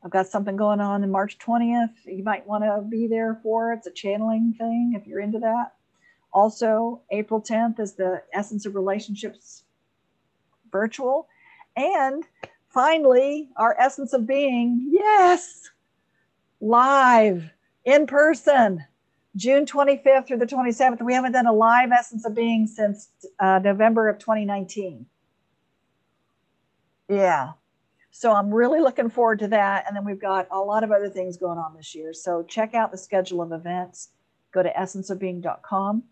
[0.04, 3.72] I've got something going on in march 20th you might want to be there for
[3.72, 5.72] it's a channeling thing if you're into that
[6.34, 9.64] also april 10th is the essence of relationships
[10.72, 11.28] virtual
[11.76, 12.24] and
[12.70, 15.70] finally our essence of being yes
[16.60, 17.50] live
[17.86, 18.84] in person
[19.36, 21.02] June 25th through the 27th.
[21.02, 23.10] We haven't done a live Essence of Being since
[23.40, 25.06] uh, November of 2019.
[27.10, 27.54] Yeah.
[28.12, 29.86] So I'm really looking forward to that.
[29.88, 32.14] And then we've got a lot of other things going on this year.
[32.14, 34.10] So check out the schedule of events.
[34.52, 36.04] Go to essenceofbeing.com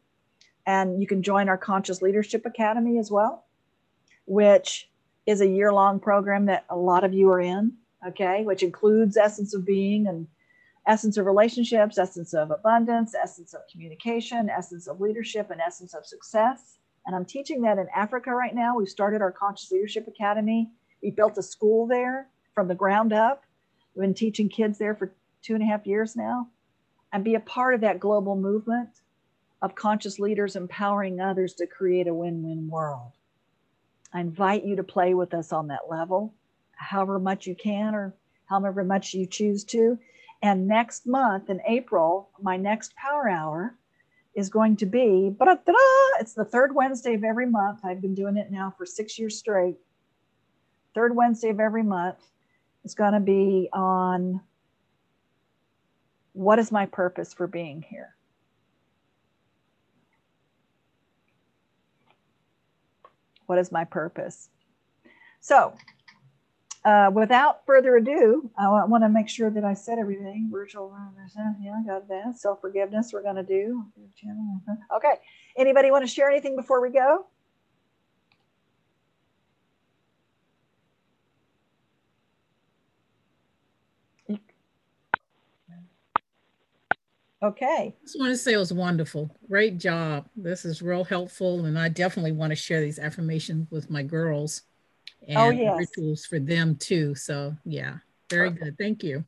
[0.65, 3.45] and you can join our Conscious Leadership Academy as well,
[4.25, 4.89] which
[5.25, 7.73] is a year long program that a lot of you are in,
[8.07, 10.27] okay, which includes Essence of Being and
[10.87, 16.05] essence of relationships, essence of abundance, essence of communication, essence of leadership, and essence of
[16.05, 16.77] success.
[17.05, 18.75] And I'm teaching that in Africa right now.
[18.75, 20.71] We've started our Conscious Leadership Academy.
[21.01, 23.43] We built a school there from the ground up.
[23.95, 26.47] We've been teaching kids there for two and a half years now
[27.13, 28.89] and be a part of that global movement
[29.61, 33.11] of conscious leaders empowering others to create a win win world.
[34.13, 36.33] I invite you to play with us on that level,
[36.75, 38.13] however much you can or
[38.45, 39.97] however much you choose to.
[40.41, 43.77] And next month in April, my next power hour
[44.33, 45.35] is going to be,
[46.19, 47.81] it's the third Wednesday of every month.
[47.83, 49.77] I've been doing it now for six years straight.
[50.95, 52.17] Third Wednesday of every month.
[52.83, 54.41] is going to be on
[56.33, 58.15] what is my purpose for being here?
[63.51, 64.47] What is my purpose?
[65.41, 65.73] So,
[66.85, 70.47] uh, without further ado, I want to make sure that I said everything.
[70.49, 70.95] Virtual,
[71.61, 72.37] yeah, I got that.
[72.37, 73.83] Self forgiveness, we're going to do.
[74.95, 75.15] Okay.
[75.57, 77.25] Anybody want to share anything before we go?
[87.43, 87.95] Okay.
[87.95, 89.35] I just want to say it was wonderful.
[89.47, 90.27] Great job.
[90.35, 91.65] This is real helpful.
[91.65, 94.61] And I definitely want to share these affirmations with my girls
[95.23, 95.77] oh, and oh, yes.
[95.77, 97.15] rituals for them too.
[97.15, 97.97] So, yeah,
[98.29, 98.63] very Perfect.
[98.63, 98.77] good.
[98.77, 99.25] Thank you.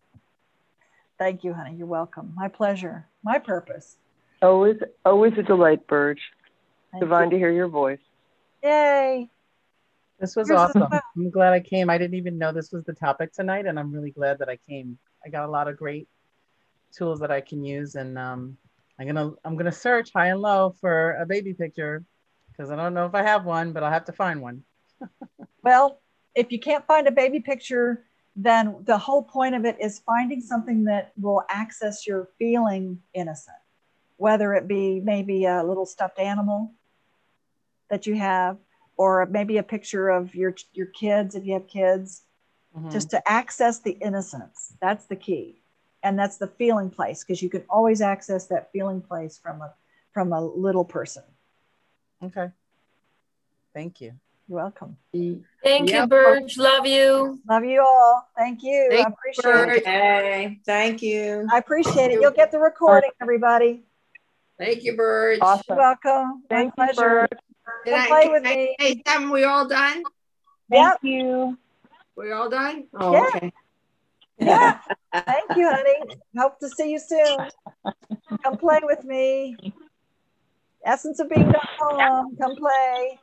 [1.18, 1.76] Thank you, honey.
[1.76, 2.34] You're welcome.
[2.36, 3.07] My pleasure.
[3.24, 3.97] My purpose.
[4.41, 6.22] Always, always a delight, Burge.
[6.91, 7.32] Thank Divine you.
[7.32, 8.01] to hear your voice.
[8.64, 9.30] Yay.
[10.20, 10.84] This was Here's awesome.
[10.84, 11.89] I'm glad I came.
[11.89, 14.57] I didn't even know this was the topic tonight, and I'm really glad that I
[14.70, 14.97] came.
[15.26, 16.07] I got a lot of great
[16.94, 18.58] tools that I can use, and um,
[19.00, 22.04] I'm gonna I'm gonna search high and low for a baby picture
[22.52, 24.64] because I don't know if I have one, but I'll have to find one.
[25.64, 26.00] well,
[26.36, 30.41] if you can't find a baby picture, then the whole point of it is finding
[30.41, 33.58] something that will access your feeling innocent,
[34.18, 36.72] whether it be maybe a little stuffed animal
[37.89, 38.58] that you have,
[38.98, 42.22] or maybe a picture of your your kids if you have kids,
[42.78, 42.91] mm-hmm.
[42.91, 44.74] just to access the innocence.
[44.80, 45.62] That's the key
[46.04, 49.74] and that's the feeling place because you can always access that feeling place from a
[50.14, 51.24] from a little person.
[52.22, 52.49] Okay.
[53.74, 54.14] Thank you.
[54.47, 54.97] You're welcome.
[55.64, 56.04] Thank yep.
[56.04, 57.39] you Burge love you.
[57.49, 58.28] Love you all.
[58.38, 58.88] Thank you.
[58.91, 59.88] Thank i appreciate you, it.
[59.88, 60.60] Okay.
[60.66, 61.47] thank you.
[61.51, 62.22] I appreciate it.
[62.22, 63.84] You'll get the recording everybody.
[64.60, 65.64] Thank you Burge awesome.
[65.70, 66.43] you're welcome.
[66.49, 67.28] Thank My you pleasure.
[67.86, 68.76] Come I, play with I, me.
[68.78, 70.04] Hey Sam, we all done?
[70.70, 70.99] Thank yep.
[71.01, 71.58] you.
[72.16, 72.88] We all done?
[72.93, 73.30] Oh yeah.
[73.36, 73.54] okay
[74.39, 74.79] yeah.
[75.13, 76.17] Thank you, honey.
[76.38, 77.38] Hope to see you soon.
[78.43, 79.55] Come play with me.
[80.86, 82.36] Essence of being.com.
[82.38, 83.19] Come play.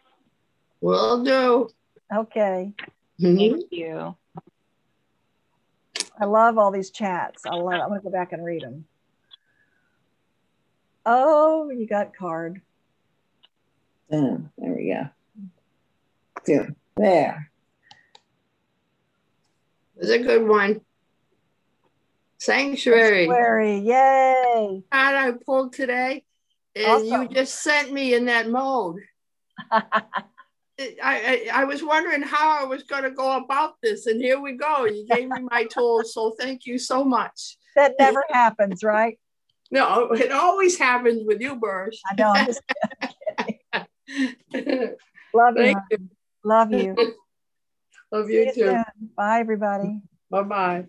[0.80, 1.68] Will do.
[2.14, 2.72] Okay.
[3.20, 3.36] Mm-hmm.
[3.36, 4.16] Thank you.
[6.18, 7.44] I love all these chats.
[7.46, 7.80] I love.
[7.80, 8.84] I'm gonna go back and read them.
[11.06, 12.60] Oh, you got card.
[14.12, 14.94] Oh, there we
[16.46, 16.66] go.
[16.96, 17.50] There.
[19.96, 20.80] It was a good one.
[22.40, 23.26] Sanctuary.
[23.26, 24.82] Sanctuary, yay.
[24.90, 26.24] Card I pulled today,
[26.74, 27.22] and awesome.
[27.22, 29.00] you just sent me in that mode.
[29.70, 29.92] I,
[31.02, 34.54] I, I was wondering how I was going to go about this, and here we
[34.54, 34.86] go.
[34.86, 37.58] You gave me my tools, so thank you so much.
[37.76, 39.18] That never happens, right?
[39.70, 42.00] No, it always happens with you, Burge.
[42.10, 42.30] I know.
[42.30, 42.62] I'm just
[44.52, 44.96] kidding.
[45.34, 45.98] Love you, you.
[46.44, 46.96] Love you.
[48.10, 48.60] Love you, you too.
[48.60, 48.84] Soon.
[49.14, 50.00] Bye, everybody.
[50.30, 50.86] Bye bye.